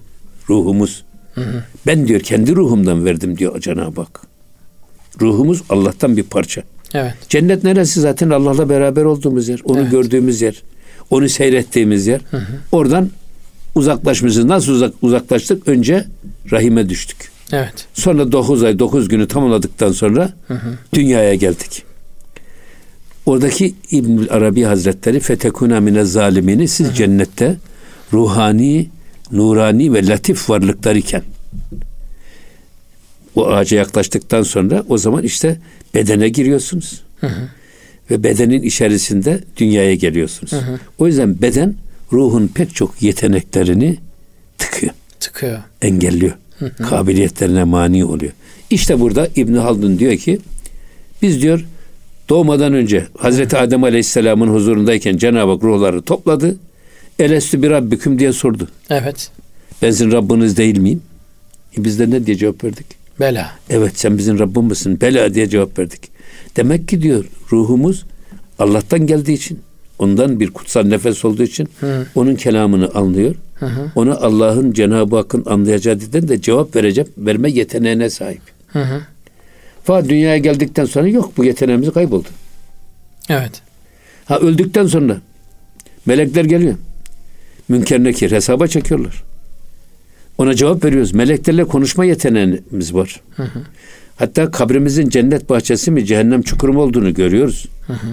ruhumuz. 0.52 1.04
Hı 1.36 1.42
hı. 1.42 1.64
Ben 1.88 2.08
diyor 2.08 2.20
kendi 2.20 2.56
ruhumdan 2.56 3.06
verdim 3.06 3.38
diyor 3.38 3.62
Cenab-ı 3.62 4.02
Hak. 4.02 4.22
Ruhumuz 5.22 5.62
Allah'tan 5.70 6.18
bir 6.18 6.24
parça. 6.24 6.64
Evet. 6.94 7.14
Cennet 7.30 7.64
neresi 7.64 8.02
zaten 8.02 8.30
Allah'la 8.30 8.70
beraber 8.70 9.04
olduğumuz 9.04 9.48
yer. 9.48 9.60
Onu 9.64 9.82
evet. 9.82 9.92
gördüğümüz 9.92 10.42
yer. 10.42 10.64
Onu 11.10 11.30
seyrettiğimiz 11.30 12.08
yer. 12.08 12.22
Hı 12.32 12.38
hı. 12.38 12.54
Oradan 12.72 13.10
uzaklaşmışız. 13.76 14.46
Nasıl 14.46 14.72
uzak, 14.72 14.94
uzaklaştık? 15.02 15.68
Önce 15.68 16.06
rahime 16.52 16.90
düştük. 16.90 17.32
Evet. 17.52 17.88
Sonra 17.94 18.32
9 18.32 18.64
ay 18.64 18.80
9 18.80 19.08
günü 19.08 19.28
tamamladıktan 19.28 19.92
sonra 19.92 20.34
hı 20.48 20.54
hı. 20.54 20.74
dünyaya 20.94 21.36
geldik. 21.36 21.84
Oradaki 23.26 23.76
İbn 23.92 24.28
Arabi 24.30 24.64
Hazretleri 24.64 25.20
fetekuna 25.20 25.80
mine 25.80 26.04
zalimini 26.04 26.68
siz 26.68 26.88
hı 26.88 26.92
hı. 26.92 26.96
cennette 26.96 27.56
ruhani, 28.14 28.90
nurani 29.32 29.94
ve 29.94 30.08
latif 30.08 30.50
varlıklar 30.50 30.96
iken 30.96 31.24
o 33.36 33.48
ağaca 33.48 33.78
yaklaştıktan 33.78 34.44
sonra 34.44 34.84
o 34.90 34.98
zaman 34.98 35.24
işte 35.24 35.58
bedene 35.94 36.30
giriyorsunuz. 36.30 37.02
Hı 37.20 37.28
hı. 37.28 37.50
Ve 38.12 38.24
bedenin 38.24 38.62
içerisinde 38.62 39.44
dünyaya 39.58 39.96
geliyorsunuz. 39.96 40.52
Hı 40.52 40.58
hı. 40.58 40.80
O 40.98 41.08
yüzden 41.08 41.42
beden 41.42 41.76
ruhun 42.14 42.48
pek 42.48 42.76
çok 42.76 43.02
yeteneklerini 43.02 43.98
tıkıyor. 44.58 44.94
Tıkıyor. 45.20 45.60
Engelliyor. 45.82 46.34
Hı 46.60 46.66
hı. 46.66 46.84
Kabiliyetlerine 46.84 47.64
mani 47.64 48.06
oluyor. 48.06 48.32
İşte 48.70 49.00
burada 49.00 49.28
İbn 49.36 49.56
Haldun 49.56 50.00
diyor 50.00 50.18
ki 50.18 50.40
biz 51.22 51.42
diyor 51.42 51.66
doğmadan 52.30 52.74
önce 52.74 53.08
Hazreti 53.18 53.58
Adem 53.58 53.84
Aleyhisselam'ın 53.84 54.48
huzurundayken 54.48 55.18
Cenab-ı 55.18 55.52
Hak 55.52 55.64
ruhları 55.64 56.02
topladı. 56.02 56.58
Elestü 57.22 57.62
bir 57.62 57.70
Rabbiküm 57.70 58.20
diye 58.20 58.34
sordu. 58.34 58.68
Evet. 58.90 59.32
Ben 59.82 59.92
sizin 59.92 60.12
Rabbiniz 60.12 60.58
değil 60.58 60.78
miyim? 60.78 61.02
E 61.78 61.84
biz 61.84 62.00
de 62.00 62.10
ne 62.10 62.26
diye 62.26 62.38
cevap 62.38 62.64
verdik? 62.64 62.86
Bela. 63.20 63.52
Evet 63.70 64.00
sen 64.00 64.18
bizim 64.18 64.40
Rabbimizsin. 64.40 65.02
Bela 65.02 65.34
diye 65.34 65.50
cevap 65.50 65.80
verdik. 65.80 66.02
Demek 66.56 66.88
ki 66.88 67.02
diyor 67.02 67.26
ruhumuz 67.52 68.06
Allah'tan 68.60 69.08
geldiği 69.08 69.34
için 69.34 69.60
ondan 70.00 70.40
bir 70.40 70.52
kutsal 70.52 70.84
nefes 70.84 71.26
olduğu 71.26 71.44
için 71.44 71.70
hı. 71.80 72.06
onun 72.16 72.36
kelamını 72.36 72.90
anlıyor. 72.94 73.36
Hı 73.56 73.66
hı. 73.66 73.92
Onu 73.96 74.26
Allah'ın 74.26 74.72
Cenab-ı 74.72 75.16
Hakk'ın 75.16 75.46
anlayacağı 75.46 76.00
dilden 76.00 76.28
de 76.28 76.42
cevap 76.42 76.76
verecek 76.76 77.08
verme 77.18 77.52
yeteneğine 77.52 78.10
sahip. 78.10 78.42
Hı 78.68 78.84
hı. 78.84 79.02
Fakat 79.84 80.10
dünyaya 80.10 80.38
geldikten 80.38 80.86
sonra 80.86 81.08
yok 81.08 81.38
bu 81.38 81.46
yeteneğimiz 81.46 81.92
kayboldu. 81.94 82.28
Evet. 83.30 83.62
Ha 84.26 84.40
öldükten 84.40 84.88
sonra 84.88 85.18
melekler 86.06 86.46
geliyor. 86.46 86.76
Münker 87.72 88.04
nekir 88.04 88.32
hesaba 88.32 88.68
çekiyorlar. 88.68 89.24
Ona 90.38 90.56
cevap 90.56 90.86
veriyoruz. 90.86 91.14
Meleklerle 91.14 91.64
konuşma 91.64 92.06
yeteneğimiz 92.06 92.94
var. 92.94 93.22
Hı 93.36 93.44
hı. 93.44 93.60
Hatta 94.16 94.52
kabrimizin 94.52 95.10
cennet 95.10 95.50
bahçesi 95.50 95.92
mi 95.92 96.06
cehennem 96.06 96.42
çukuru 96.42 96.74
mu 96.74 96.82
olduğunu 96.82 97.14
görüyoruz. 97.14 97.66
Hı 97.88 97.94
hı. 97.94 98.08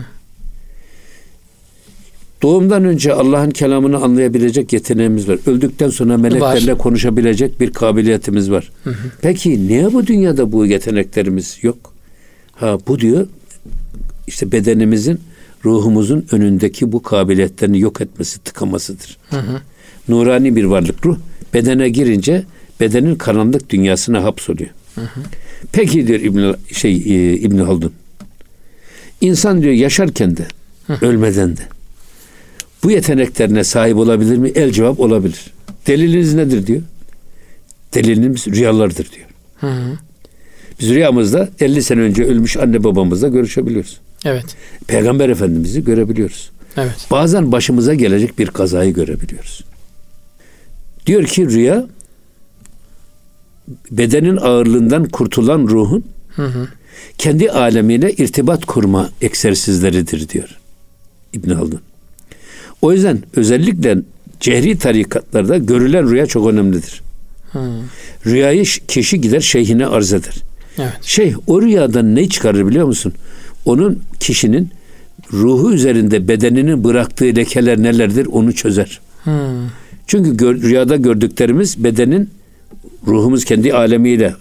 Doğumdan 2.42 2.84
önce 2.84 3.12
Allah'ın 3.12 3.50
kelamını 3.50 3.96
anlayabilecek 3.96 4.72
yeteneğimiz 4.72 5.28
var. 5.28 5.38
Öldükten 5.46 5.90
sonra 5.90 6.18
meleklerle 6.18 6.72
var. 6.72 6.78
konuşabilecek 6.78 7.60
bir 7.60 7.72
kabiliyetimiz 7.72 8.50
var. 8.50 8.70
Hı 8.84 8.90
hı. 8.90 9.08
Peki 9.22 9.68
niye 9.68 9.92
bu 9.92 10.06
dünyada 10.06 10.52
bu 10.52 10.66
yeteneklerimiz 10.66 11.58
yok? 11.62 11.94
Ha 12.52 12.78
bu 12.88 12.98
diyor 12.98 13.26
işte 14.26 14.52
bedenimizin 14.52 15.20
ruhumuzun 15.64 16.26
önündeki 16.32 16.92
bu 16.92 17.02
kabiliyetlerini 17.02 17.80
yok 17.80 18.00
etmesi, 18.00 18.38
tıkamasıdır. 18.38 19.18
Hı 19.30 19.36
hı. 19.36 19.60
Nurani 20.08 20.56
bir 20.56 20.64
varlık 20.64 21.06
ruh 21.06 21.18
bedene 21.54 21.88
girince 21.88 22.44
bedenin 22.80 23.14
karanlık 23.14 23.70
dünyasına 23.70 24.24
hapsoluyor. 24.24 24.70
Hı 24.94 25.00
hı. 25.00 25.20
Peki 25.72 26.06
diyor 26.06 26.20
İbn 26.20 26.74
şey 26.74 26.92
e, 26.92 27.36
İbn 27.36 27.58
Haldun. 27.58 27.92
İnsan 29.20 29.62
diyor 29.62 29.74
yaşarken 29.74 30.36
de 30.36 30.46
hı. 30.86 31.06
ölmeden 31.06 31.56
de 31.56 31.62
bu 32.82 32.90
yeteneklerine 32.90 33.64
sahip 33.64 33.96
olabilir 33.96 34.36
mi? 34.36 34.48
El 34.54 34.70
cevap 34.70 35.00
olabilir. 35.00 35.52
Deliliniz 35.86 36.34
nedir 36.34 36.66
diyor. 36.66 36.82
Delilimiz 37.94 38.46
rüyalardır 38.46 39.10
diyor. 39.12 39.26
Hı 39.56 39.66
hı. 39.66 39.98
Biz 40.80 40.88
rüyamızda 40.88 41.48
50 41.60 41.82
sene 41.82 42.00
önce 42.00 42.24
ölmüş 42.24 42.56
anne 42.56 42.84
babamızla 42.84 43.28
görüşebiliyoruz. 43.28 44.00
Evet. 44.24 44.44
Peygamber 44.87 45.28
Efendimiz'i 45.28 45.85
görebiliyoruz. 45.85 46.50
Evet. 46.76 47.07
Bazen 47.11 47.52
başımıza 47.52 47.94
gelecek 47.94 48.38
bir 48.38 48.46
kazayı 48.46 48.94
görebiliyoruz. 48.94 49.64
Diyor 51.07 51.24
ki 51.24 51.50
rüya 51.50 51.87
bedenin 53.90 54.37
ağırlığından 54.37 55.09
kurtulan 55.09 55.59
ruhun 55.59 56.04
hı 56.37 56.46
hı. 56.46 56.68
kendi 57.18 57.50
alemiyle 57.50 58.12
irtibat 58.12 58.66
kurma 58.66 59.11
egzersizleridir 59.20 60.28
diyor 60.28 60.59
İbn 61.33 61.50
Haldun. 61.50 61.81
O 62.83 62.92
yüzden 62.92 63.22
özellikle 63.37 63.98
cehri 64.40 64.78
tarikatlarda 64.78 65.59
görülen 65.59 66.11
rüya 66.11 66.26
çok 66.26 66.48
önemlidir. 66.48 67.02
Hı. 67.52 67.81
Rüyayı 68.26 68.64
kişi 68.88 69.20
gider 69.20 69.40
şeyhine 69.40 69.87
arz 69.87 70.12
eder. 70.12 70.35
Evet. 70.78 70.98
Şeyh 71.02 71.35
o 71.46 71.62
rüyadan 71.62 72.14
ne 72.14 72.28
çıkarır 72.28 72.66
biliyor 72.66 72.87
musun? 72.87 73.12
Onun 73.68 74.02
kişinin 74.20 74.68
ruhu 75.33 75.72
üzerinde 75.72 76.28
bedeninin 76.28 76.85
bıraktığı 76.85 77.24
lekeler 77.24 77.83
nelerdir 77.83 78.26
onu 78.26 78.52
çözer. 78.52 79.00
Hı. 79.24 79.31
Çünkü 80.07 80.37
gör, 80.37 80.62
rüyada 80.62 80.96
gördüklerimiz 80.96 81.85
bedenin 81.85 82.31
ruhumuz 83.07 83.44
kendi 83.44 83.72
alemiyle 83.72 84.35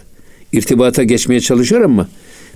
irtibata 0.53 1.03
geçmeye 1.03 1.41
çalışıyor 1.41 1.81
ama 1.81 2.07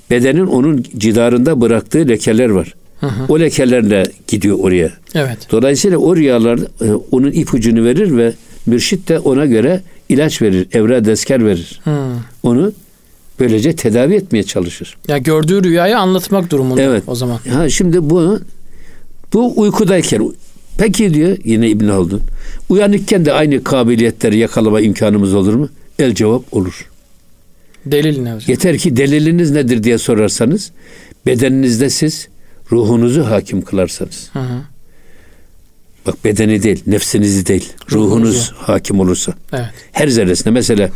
bedenin 0.09 0.45
onun 0.45 0.85
cidarında 0.97 1.61
bıraktığı 1.61 2.07
lekeler 2.07 2.49
var. 2.49 2.73
Hı 2.99 3.07
hı. 3.07 3.25
O 3.29 3.39
lekelerle 3.39 4.03
gidiyor 4.27 4.59
oraya. 4.59 4.89
Evet. 5.15 5.37
Dolayısıyla 5.51 5.97
o 5.97 6.15
rüyalar 6.15 6.59
e, 6.59 6.93
onun 7.11 7.31
ipucunu 7.31 7.83
verir 7.85 8.17
ve 8.17 8.33
mürşit 8.65 9.09
de 9.09 9.19
ona 9.19 9.45
göre 9.45 9.81
ilaç 10.09 10.41
verir, 10.41 10.67
evre 10.73 11.05
desker 11.05 11.45
verir. 11.45 11.81
Hı. 11.83 11.91
Onu 12.43 12.71
böylece 13.39 13.75
tedavi 13.75 14.15
etmeye 14.15 14.43
çalışır. 14.43 14.97
Ya 15.07 15.17
gördüğü 15.17 15.63
rüyayı 15.63 15.97
anlatmak 15.97 16.51
durumunda 16.51 16.81
evet. 16.81 17.03
o 17.07 17.15
zaman. 17.15 17.39
Ha 17.49 17.69
şimdi 17.69 18.09
bu 18.09 18.39
bu 19.33 19.59
uykudayken 19.61 20.33
peki 20.77 21.13
diyor 21.13 21.37
yine 21.43 21.69
İbn 21.69 21.87
Haldun. 21.87 22.21
Uyanıkken 22.69 23.25
de 23.25 23.33
aynı 23.33 23.63
kabiliyetleri 23.63 24.37
yakalama 24.37 24.81
imkanımız 24.81 25.33
olur 25.33 25.53
mu? 25.53 25.69
El 25.99 26.15
cevap 26.15 26.53
olur. 26.53 26.89
Delil 27.85 28.21
ne 28.21 28.33
hocam? 28.33 28.49
Yeter 28.49 28.77
ki 28.77 28.97
deliliniz 28.97 29.51
nedir 29.51 29.83
diye 29.83 29.97
sorarsanız 29.97 30.71
bedeninizde 31.25 31.89
siz 31.89 32.27
ruhunuzu 32.71 33.23
hakim 33.23 33.61
kılarsanız. 33.61 34.29
Hı 34.33 34.39
hı. 34.39 34.61
Bak 36.07 36.25
bedeni 36.25 36.63
değil, 36.63 36.83
nefsinizi 36.87 37.45
değil, 37.45 37.73
ruhunuz 37.91 38.11
Ruhunuzu. 38.11 38.53
hakim 38.57 38.99
olursa. 38.99 39.33
Evet. 39.53 39.65
Her 39.91 40.07
zerresine 40.07 40.53
mesela 40.53 40.89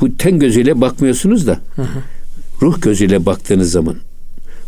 bu 0.00 0.16
ten 0.16 0.38
gözüyle 0.38 0.80
bakmıyorsunuz 0.80 1.46
da 1.46 1.60
hı 1.76 1.82
hı. 1.82 2.02
ruh 2.62 2.82
gözüyle 2.82 3.26
baktığınız 3.26 3.70
zaman 3.70 3.96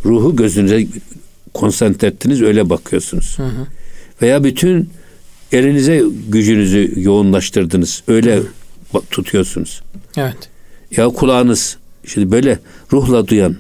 ruhu 0.05 0.37
gözünüze 0.37 0.87
konsantre 1.55 2.09
ettiniz 2.09 2.43
öyle 2.43 2.71
bakıyorsunuz. 2.71 3.39
Hı 3.39 3.43
hı. 3.43 3.67
Veya 4.23 4.45
bütün 4.45 4.91
elinize 5.53 6.05
gücünüzü 6.29 6.93
yoğunlaştırdınız. 6.97 8.03
Öyle 8.09 8.37
hı. 8.37 9.01
tutuyorsunuz. 9.11 9.83
Evet. 10.17 10.49
Ya 10.97 11.09
kulağınız 11.09 11.77
şimdi 12.07 12.31
böyle 12.31 12.59
ruhla 12.93 13.29
duyan, 13.29 13.57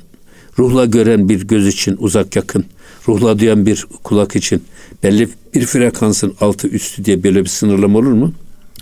ruhla 0.58 0.84
gören 0.84 1.28
bir 1.28 1.48
göz 1.48 1.66
için 1.66 1.96
uzak 1.98 2.36
yakın, 2.36 2.64
ruhla 3.08 3.38
duyan 3.38 3.66
bir 3.66 3.86
kulak 4.02 4.36
için 4.36 4.64
belli 5.02 5.28
bir 5.54 5.66
frekansın 5.66 6.34
altı 6.40 6.68
üstü 6.68 7.04
diye 7.04 7.22
böyle 7.22 7.44
bir 7.44 7.48
sınırlama 7.48 7.98
olur 7.98 8.12
mu? 8.12 8.32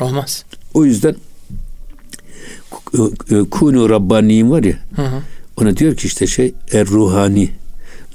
Olmaz. 0.01 0.45
O 0.75 0.85
yüzden 0.85 1.17
kunu 3.51 3.91
rabbaniyin 3.91 4.51
var 4.51 4.63
ya 4.63 4.77
hı 4.97 5.03
hı. 5.03 5.23
ona 5.57 5.77
diyor 5.77 5.97
ki 5.97 6.07
işte 6.07 6.27
şey 6.27 6.55
er 6.73 6.87
ruhani 6.87 7.51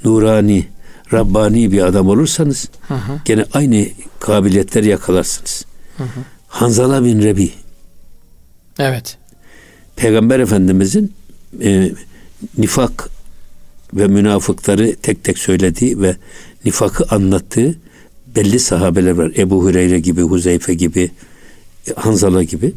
nurani 0.04 0.66
Rabbani 1.12 1.72
bir 1.72 1.82
adam 1.82 2.08
olursanız 2.08 2.68
hı 2.88 2.94
hı. 2.94 3.20
gene 3.24 3.44
aynı 3.52 3.86
kabiliyetleri 4.20 4.88
yakalarsınız. 4.88 5.64
Hı 5.96 6.04
hı. 6.04 6.20
Hanzala 6.48 7.04
bin 7.04 7.22
Rebi. 7.22 7.50
Evet. 8.78 9.18
Peygamber 9.96 10.40
Efendimizin 10.40 11.12
e, 11.62 11.92
nifak 12.58 13.08
ve 13.94 14.06
münafıkları 14.06 14.96
tek 15.02 15.24
tek 15.24 15.38
söylediği 15.38 16.00
ve 16.00 16.16
nifakı 16.64 17.14
anlattığı 17.14 17.74
belli 18.36 18.60
sahabeler 18.60 19.10
var. 19.10 19.32
Ebu 19.36 19.64
Hureyre 19.64 20.00
gibi, 20.00 20.22
Huzeyfe 20.22 20.74
gibi, 20.74 21.10
Hanzala 21.96 22.42
gibi. 22.42 22.72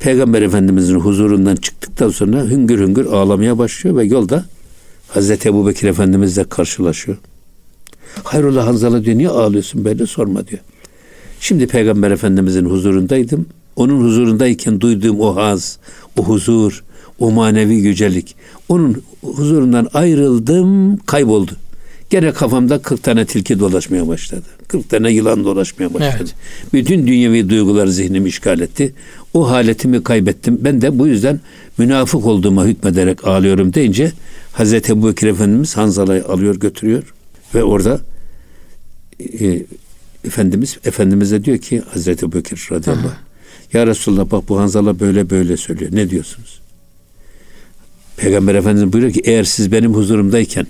Peygamber 0.00 0.42
Efendimizin 0.42 0.94
huzurundan 0.94 1.56
çıktıktan 1.56 2.10
sonra 2.10 2.44
hüngür 2.44 2.78
hüngür 2.78 3.06
ağlamaya 3.06 3.58
başlıyor 3.58 3.96
ve 3.96 4.04
yolda 4.04 4.44
Hazreti 5.08 5.48
Ebu 5.48 5.66
Bekir 5.66 5.88
Efendimizle 5.88 6.44
karşılaşıyor. 6.44 7.18
Hayrola 8.24 8.66
Hanzala 8.66 9.04
diyor 9.04 9.18
niye 9.18 9.28
ağlıyorsun 9.28 9.84
böyle 9.84 10.06
sorma 10.06 10.46
diyor. 10.46 10.60
Şimdi 11.40 11.66
Peygamber 11.66 12.10
Efendimizin 12.10 12.64
huzurundaydım. 12.64 13.46
Onun 13.76 14.04
huzurundayken 14.04 14.80
duyduğum 14.80 15.20
o 15.20 15.36
haz, 15.36 15.78
o 16.18 16.24
huzur, 16.24 16.84
o 17.18 17.30
manevi 17.30 17.74
yücelik. 17.74 18.36
Onun 18.68 19.02
huzurundan 19.22 19.88
ayrıldım, 19.94 20.96
kayboldu. 20.96 21.52
Gene 22.10 22.32
kafamda 22.32 22.82
40 22.82 23.02
tane 23.02 23.26
tilki 23.26 23.58
dolaşmaya 23.58 24.08
başladı. 24.08 24.46
40 24.68 24.90
tane 24.90 25.12
yılan 25.12 25.44
dolaşmaya 25.44 25.94
başladı. 25.94 26.16
Evet. 26.18 26.34
Bütün 26.72 27.06
dünyevi 27.06 27.50
duygular 27.50 27.86
zihnimi 27.86 28.28
işgal 28.28 28.60
etti. 28.60 28.94
O 29.34 29.50
haletimi 29.50 30.02
kaybettim. 30.02 30.58
Ben 30.60 30.80
de 30.80 30.98
bu 30.98 31.06
yüzden 31.06 31.40
münafık 31.78 32.26
olduğuma 32.26 32.64
hükmederek 32.64 33.26
ağlıyorum 33.26 33.74
deyince 33.74 34.12
Hazreti 34.52 34.92
Ebu 34.92 35.08
Bekir 35.08 35.26
Efendimiz 35.26 35.76
Hanzala'yı 35.76 36.24
alıyor 36.24 36.56
götürüyor 36.56 37.14
ve 37.54 37.64
orada 37.64 38.00
e, 39.40 39.62
Efendimiz 40.24 40.78
Efendimiz'e 40.84 41.44
diyor 41.44 41.58
ki 41.58 41.82
Hazreti 41.92 42.24
Ebu 42.24 42.32
Bekir 42.32 42.68
radıyallahu 42.70 43.08
anh, 43.08 43.72
Ya 43.72 43.86
Resulallah 43.86 44.30
bak 44.30 44.48
bu 44.48 44.60
Hanzala 44.60 45.00
böyle 45.00 45.30
böyle 45.30 45.56
söylüyor. 45.56 45.90
Ne 45.94 46.10
diyorsunuz? 46.10 46.60
Peygamber 48.16 48.54
Efendimiz 48.54 48.92
buyuruyor 48.92 49.12
ki 49.12 49.22
eğer 49.24 49.44
siz 49.44 49.72
benim 49.72 49.94
huzurumdayken 49.94 50.66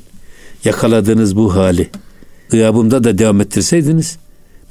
yakaladığınız 0.65 1.37
bu 1.37 1.55
hali 1.55 1.91
gıyabımda 2.51 3.05
da 3.05 3.19
devam 3.19 3.41
ettirseydiniz 3.41 4.19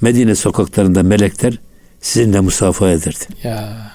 Medine 0.02 0.36
sokaklarında 0.36 1.04
melekler 1.04 1.60
sizinle 2.02 2.40
musafaha 2.40 2.90
ederdi. 2.92 3.26
Ya. 3.44 3.92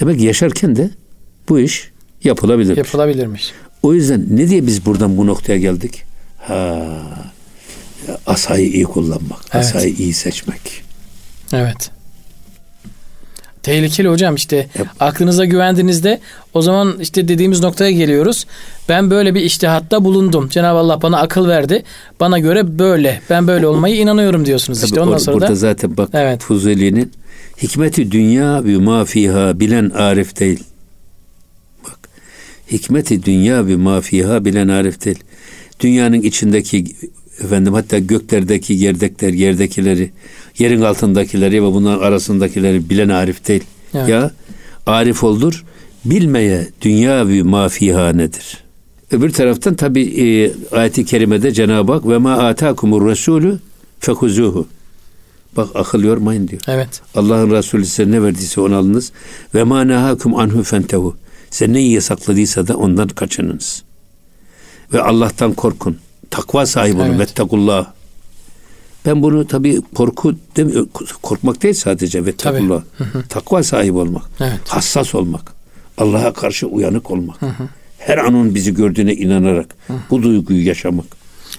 Demek 0.00 0.18
ki 0.18 0.24
yaşarken 0.24 0.76
de 0.76 0.90
bu 1.48 1.60
iş 1.60 1.90
yapılabilir. 2.24 2.76
Yapılabilirmiş. 2.76 3.52
O 3.82 3.94
yüzden 3.94 4.26
ne 4.30 4.48
diye 4.48 4.66
biz 4.66 4.86
buradan 4.86 5.16
bu 5.16 5.26
noktaya 5.26 5.58
geldik? 5.58 6.02
Ha, 6.38 6.86
asayı 8.26 8.66
iyi 8.72 8.84
kullanmak, 8.84 9.40
Evet. 9.52 9.54
asayı 9.66 9.94
iyi 9.94 10.14
seçmek. 10.14 10.82
Evet. 11.52 11.90
Tehlikeli 13.64 14.08
hocam 14.08 14.34
işte 14.34 14.68
Hep- 14.72 14.86
aklınıza 15.00 15.44
güvendiğinizde 15.44 16.20
o 16.54 16.62
zaman 16.62 16.94
işte 17.00 17.28
dediğimiz 17.28 17.60
noktaya 17.60 17.90
geliyoruz. 17.90 18.46
Ben 18.88 19.10
böyle 19.10 19.34
bir 19.34 19.40
iştihatta 19.40 20.04
bulundum. 20.04 20.48
Cenab-ı 20.48 20.78
Allah 20.78 21.02
bana 21.02 21.18
akıl 21.20 21.48
verdi. 21.48 21.82
Bana 22.20 22.38
göre 22.38 22.78
böyle. 22.78 23.20
Ben 23.30 23.46
böyle 23.46 23.66
olmayı 23.66 23.96
inanıyorum 23.96 24.46
diyorsunuz 24.46 24.78
işte. 24.84 24.90
Tabii 24.96 25.00
Ondan 25.00 25.18
or- 25.18 25.22
sonra 25.22 25.36
burada 25.36 25.48
da 25.50 25.54
zaten 25.54 25.96
bak 25.96 26.08
Evet. 26.12 26.42
Fuzeli'nin 26.42 27.12
hikmeti 27.62 28.10
dünya 28.10 28.64
ve 28.64 28.76
mafiha 28.76 29.60
bilen 29.60 29.90
arif 29.90 30.40
değil. 30.40 30.64
Bak 31.84 31.98
hikmeti 32.72 33.22
dünya 33.24 33.66
ve 33.66 33.76
mafiha 33.76 34.44
bilen 34.44 34.68
arif 34.68 35.04
değil. 35.04 35.18
Dünyanın 35.80 36.22
içindeki 36.22 36.84
efendim 37.44 37.74
hatta 37.74 37.98
göklerdeki 37.98 38.72
yerdekler, 38.72 39.32
yerdekileri, 39.32 40.10
yerin 40.58 40.82
altındakileri 40.82 41.62
ve 41.62 41.66
bunların 41.66 42.02
arasındakileri 42.02 42.90
bilen 42.90 43.08
arif 43.08 43.48
değil. 43.48 43.64
Evet. 43.94 44.08
Ya 44.08 44.30
arif 44.86 45.24
oldur, 45.24 45.64
bilmeye 46.04 46.68
dünya 46.82 47.28
ve 47.28 47.42
mafiha 47.42 48.12
nedir? 48.12 48.64
Öbür 49.10 49.32
taraftan 49.32 49.74
tabi 49.74 50.02
e, 50.02 50.52
ayeti 50.76 51.04
kerimede 51.04 51.52
Cenab-ı 51.52 51.92
Hak 51.92 52.08
ve 52.08 52.18
ma 52.18 52.32
atakumur 52.32 53.10
resulü 53.10 53.58
fekuzuhu. 54.00 54.66
Bak 55.56 55.68
akıl 55.74 56.02
yormayın 56.02 56.48
diyor. 56.48 56.62
evet. 56.68 57.00
Allah'ın 57.14 57.50
Resulü 57.50 57.86
size 57.86 58.10
ne 58.10 58.22
verdiyse 58.22 58.60
onu 58.60 58.76
alınız. 58.76 59.12
Ve 59.54 59.64
ma 59.64 59.84
nehakum 59.84 60.36
anhu 60.36 60.62
fentehu. 60.62 61.16
Size 61.50 61.72
neyi 61.72 61.92
yasakladıysa 61.92 62.66
da 62.66 62.76
ondan 62.76 63.08
kaçınınız. 63.08 63.82
Ve 64.92 65.02
Allah'tan 65.02 65.52
korkun. 65.52 65.96
Takva 66.30 66.66
sahibi 66.66 66.96
olun. 66.96 67.06
Evet. 67.06 67.18
Vettekullah. 67.20 67.86
Ben 69.06 69.22
bunu 69.22 69.46
tabii 69.46 69.80
korku. 69.94 70.34
Korkmak 71.22 71.62
değil 71.62 71.74
sadece. 71.74 72.26
Vettekullah. 72.26 72.82
Takva 73.28 73.62
sahibi 73.62 73.98
olmak. 73.98 74.22
Evet. 74.40 74.60
Hassas 74.68 75.14
olmak. 75.14 75.52
Allah'a 75.98 76.32
karşı 76.32 76.66
uyanık 76.66 77.10
olmak. 77.10 77.36
Her 77.98 78.18
anın 78.18 78.54
bizi 78.54 78.74
gördüğüne 78.74 79.14
inanarak 79.14 79.76
bu 80.10 80.22
duyguyu 80.22 80.66
yaşamak. 80.66 81.06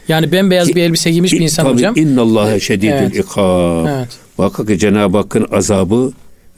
Yani 0.08 0.32
bembeyaz 0.32 0.68
bir 0.68 0.82
elbise 0.82 1.12
giymiş 1.12 1.34
bir 1.34 1.40
insan 1.40 1.64
Tabii, 1.64 1.74
hocam. 1.74 1.98
İnnallâhe 1.98 2.60
şedîdül 2.60 2.88
Evet. 2.88 3.16
ikâb. 3.16 3.86
Evet. 3.88 4.08
Muhakkak 4.38 4.68
ki 4.68 4.80
Cenab-ı 4.80 5.18
Hakk'ın 5.18 5.48
azabı 5.52 6.12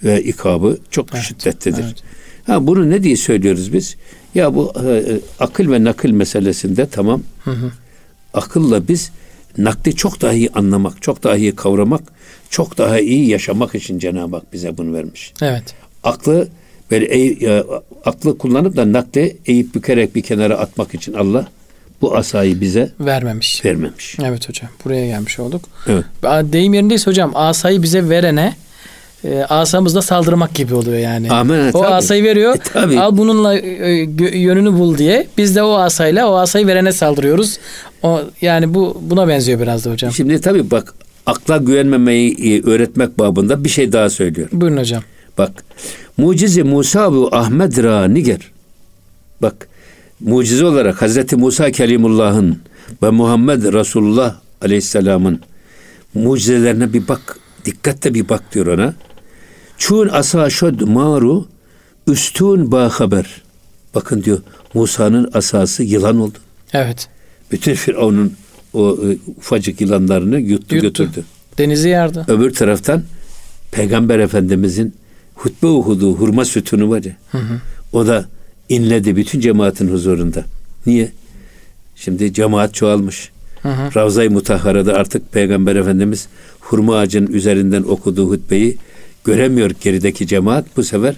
ve 0.03 0.23
ikabı 0.23 0.77
çok 0.91 1.17
şiddetlidir. 1.17 1.83
evet. 1.83 2.03
Ha 2.47 2.67
bunu 2.67 2.89
ne 2.89 3.03
diye 3.03 3.15
söylüyoruz 3.17 3.73
biz? 3.73 3.95
Ya 4.35 4.55
bu 4.55 4.73
e, 4.85 4.89
e, 4.91 5.19
akıl 5.39 5.71
ve 5.71 5.83
nakil 5.83 6.11
meselesinde 6.11 6.87
tamam. 6.91 7.21
Akılla 8.33 8.87
biz 8.87 9.11
nakli 9.57 9.95
çok 9.95 10.21
daha 10.21 10.33
iyi 10.33 10.49
anlamak, 10.49 11.01
çok 11.01 11.23
daha 11.23 11.35
iyi 11.35 11.55
kavramak, 11.55 12.01
çok 12.49 12.77
daha 12.77 12.99
iyi 12.99 13.29
yaşamak 13.29 13.75
için 13.75 13.99
Cenab-ı 13.99 14.35
Hak 14.35 14.53
bize 14.53 14.77
bunu 14.77 14.93
vermiş. 14.93 15.33
Evet. 15.41 15.63
Aklı 16.03 16.47
böyle 16.91 17.05
e, 17.05 17.63
aklı 18.05 18.37
kullanıp 18.37 18.75
da 18.75 18.93
nakli 18.93 19.37
eğip 19.45 19.75
bükerek 19.75 20.15
bir 20.15 20.21
kenara 20.21 20.57
atmak 20.57 20.93
için 20.93 21.13
Allah 21.13 21.47
bu 22.01 22.15
asayı 22.15 22.61
bize 22.61 22.91
Vermemiş. 22.99 23.65
vermemiş. 23.65 24.17
Evet 24.23 24.49
hocam. 24.49 24.69
Buraya 24.85 25.07
gelmiş 25.07 25.39
olduk. 25.39 25.65
Evet. 25.87 26.05
Deyim 26.23 26.73
yerindeyiz 26.73 27.07
hocam. 27.07 27.31
Asayı 27.35 27.83
bize 27.83 28.09
verene 28.09 28.53
e, 29.23 29.43
asamızla 29.43 30.01
saldırmak 30.01 30.53
gibi 30.53 30.73
oluyor 30.75 30.97
yani. 30.97 31.31
Amen, 31.31 31.69
o 31.69 31.81
tabii. 31.81 31.87
asayı 31.93 32.23
veriyor. 32.23 32.55
E, 32.55 32.59
tabii. 32.59 32.99
Al 32.99 33.17
bununla 33.17 33.55
e, 33.57 34.03
gö- 34.03 34.35
yönünü 34.37 34.73
bul 34.79 34.97
diye. 34.97 35.27
Biz 35.37 35.55
de 35.55 35.63
o 35.63 35.73
asayla 35.73 36.27
o 36.31 36.35
asayı 36.35 36.67
verene 36.67 36.91
saldırıyoruz. 36.91 37.57
O 38.03 38.21
yani 38.41 38.73
bu 38.73 38.97
buna 39.01 39.27
benziyor 39.27 39.59
biraz 39.59 39.85
da 39.85 39.91
hocam. 39.91 40.11
Şimdi 40.11 40.41
tabii 40.41 40.71
bak 40.71 40.93
akla 41.25 41.57
güvenmemeyi 41.57 42.35
e, 42.53 42.63
öğretmek 42.69 43.19
babında 43.19 43.63
bir 43.63 43.69
şey 43.69 43.91
daha 43.91 44.09
söylüyor. 44.09 44.47
Buyurun 44.51 44.77
hocam. 44.77 45.03
Bak 45.37 45.51
mucize 46.17 46.63
Musa 46.63 47.13
bu 47.13 47.29
Ahmed 47.35 47.83
Ra 47.83 48.07
Niger. 48.07 48.39
Bak 49.41 49.67
mucize 50.19 50.65
olarak 50.65 51.01
Hazreti 51.01 51.35
Musa 51.35 51.71
Kelimullah'ın 51.71 52.59
ve 53.03 53.09
Muhammed 53.09 53.63
Resulullah 53.73 54.35
Aleyhisselam'ın 54.61 55.39
mucizelerine 56.13 56.93
bir 56.93 57.07
bak. 57.07 57.37
Dikkatle 57.65 58.13
bir 58.13 58.29
bak 58.29 58.43
diyor 58.53 58.67
ona. 58.67 58.93
Çun 59.77 60.07
asa 60.07 60.49
şod 60.49 60.81
maru 60.81 61.45
üstün 62.07 62.71
ba 62.71 62.89
haber. 62.89 63.41
Bakın 63.95 64.23
diyor 64.23 64.39
Musa'nın 64.73 65.29
asası 65.33 65.83
yılan 65.83 66.19
oldu. 66.19 66.37
Evet. 66.73 67.07
Bütün 67.51 67.73
Firavun'un 67.73 68.33
o 68.73 68.91
e, 68.91 69.17
ufacık 69.37 69.81
yılanlarını 69.81 70.39
yuttu, 70.39 70.75
Yuttu. 70.75 70.87
götürdü. 70.87 71.25
Denizi 71.57 71.89
yardı. 71.89 72.25
Öbür 72.27 72.53
taraftan 72.53 73.03
Peygamber 73.71 74.19
Efendimizin 74.19 74.93
hutbe 75.35 75.67
okuduğu 75.67 76.13
hurma 76.15 76.45
sütunu 76.45 76.89
var 76.89 77.03
ya. 77.03 77.15
O 77.93 78.07
da 78.07 78.25
inledi 78.69 79.15
bütün 79.15 79.39
cemaatin 79.39 79.87
huzurunda. 79.87 80.45
Niye? 80.85 81.11
Şimdi 81.95 82.33
cemaat 82.33 82.73
çoğalmış. 82.73 83.29
Hı 83.63 83.69
hı. 83.69 83.95
Ravza-i 83.95 84.29
Mutahhara'da 84.29 84.93
artık 84.93 85.31
Peygamber 85.31 85.75
Efendimiz 85.75 86.27
hurma 86.59 86.97
ağacının 86.97 87.27
üzerinden 87.27 87.83
okuduğu 87.83 88.29
hutbeyi 88.29 88.77
göremiyor 89.31 89.71
gerideki 89.81 90.27
cemaat. 90.27 90.65
Bu 90.77 90.83
sefer 90.83 91.15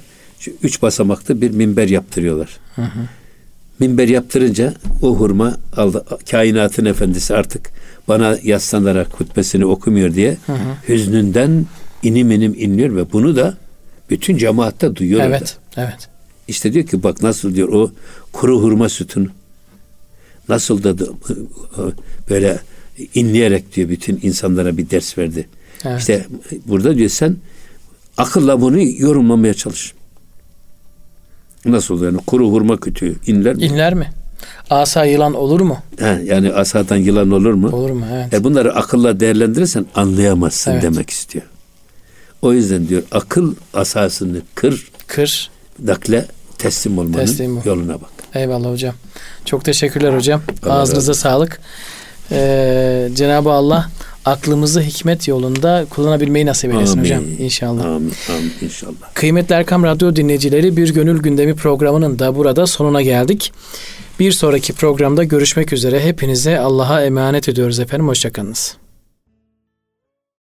üç 0.63 0.81
basamaklı 0.81 1.41
bir 1.41 1.51
minber 1.51 1.87
yaptırıyorlar. 1.87 2.57
Minber 3.79 4.07
yaptırınca 4.07 4.73
o 5.01 5.15
hurma 5.15 5.57
aldı, 5.75 6.05
kainatın 6.31 6.85
efendisi 6.85 7.35
artık 7.35 7.69
bana 8.07 8.37
yaslanarak 8.43 9.07
hutbesini 9.19 9.65
okumuyor 9.65 10.13
diye 10.15 10.37
hüznünden 10.89 11.65
inim 12.03 12.31
inim 12.31 12.53
inliyor 12.57 12.95
ve 12.95 13.11
bunu 13.11 13.35
da 13.35 13.57
bütün 14.09 14.37
cemaatte 14.37 14.95
duyuyor. 14.95 15.21
orada. 15.21 15.37
Evet. 15.37 15.57
Evet. 15.77 16.09
İşte 16.47 16.73
diyor 16.73 16.85
ki 16.87 17.03
bak 17.03 17.21
nasıl 17.23 17.55
diyor 17.55 17.67
o 17.69 17.91
kuru 18.33 18.61
hurma 18.61 18.89
sütunu 18.89 19.27
nasıl 20.49 20.83
da- 20.83 20.95
böyle 22.29 22.59
inleyerek 23.13 23.75
diyor 23.75 23.89
bütün 23.89 24.19
insanlara 24.23 24.77
bir 24.77 24.89
ders 24.89 25.17
verdi. 25.17 25.47
Evet. 25.85 25.99
İşte 25.99 26.25
burada 26.65 26.95
diyor 26.97 27.09
sen 27.09 27.35
akılla 28.19 28.61
bunu 28.61 28.81
yorumlamaya 28.81 29.53
çalış. 29.53 29.93
Nasıl 31.65 32.03
yani 32.03 32.17
kuru 32.17 32.51
hurma 32.51 32.77
kütüğü 32.77 33.15
inler 33.27 33.55
mi? 33.55 33.63
İnler 33.65 33.93
mi? 33.93 34.09
Asa 34.69 35.05
yılan 35.05 35.33
olur 35.33 35.61
mu? 35.61 35.77
Ha, 35.99 36.17
yani 36.23 36.53
asadan 36.53 36.95
yılan 36.97 37.31
olur 37.31 37.53
mu? 37.53 37.69
Olur 37.75 37.89
mu? 37.91 38.05
Evet. 38.13 38.33
E 38.33 38.43
bunları 38.43 38.75
akılla 38.75 39.19
değerlendirirsen 39.19 39.85
anlayamazsın 39.95 40.71
Evet. 40.71 40.83
demek 40.83 41.09
istiyor. 41.09 41.45
O 42.41 42.53
yüzden 42.53 42.87
diyor 42.87 43.03
akıl 43.11 43.55
asasını 43.73 44.41
kır, 44.55 44.91
Kır. 45.07 45.49
nakle 45.83 46.25
teslim 46.57 46.97
olmanın 46.97 47.25
Teslim 47.25 47.57
ol. 47.57 47.61
yoluna 47.65 47.93
bak. 48.01 48.09
Eyvallah 48.33 48.71
hocam. 48.71 48.95
Çok 49.45 49.65
teşekkürler 49.65 50.13
hocam. 50.15 50.41
Allah 50.63 50.73
Ağzınıza 50.73 51.13
sağlık. 51.13 51.59
Ee, 52.31 53.09
Cenab-ı 53.15 53.51
Allah 53.51 53.89
aklımızı 54.29 54.81
hikmet 54.81 55.27
yolunda 55.27 55.85
kullanabilmeyi 55.89 56.45
nasip 56.45 56.73
eylesin 56.73 56.93
Amin. 56.93 57.03
hocam. 57.03 57.23
İnşallah. 57.39 57.85
Amin, 57.85 58.13
amin 58.29 58.53
inşallah. 58.61 59.13
Kıymetli 59.13 59.55
Erkam 59.55 59.83
Radyo 59.83 60.15
dinleyicileri 60.15 60.77
Bir 60.77 60.93
Gönül 60.93 61.21
Gündemi 61.21 61.55
programının 61.55 62.19
da 62.19 62.35
burada 62.35 62.67
sonuna 62.67 63.01
geldik. 63.01 63.51
Bir 64.19 64.31
sonraki 64.31 64.73
programda 64.73 65.23
görüşmek 65.23 65.73
üzere. 65.73 65.99
Hepinize 65.99 66.59
Allah'a 66.59 67.03
emanet 67.03 67.49
ediyoruz 67.49 67.79
efendim. 67.79 68.07
Hoşçakalınız. 68.07 68.77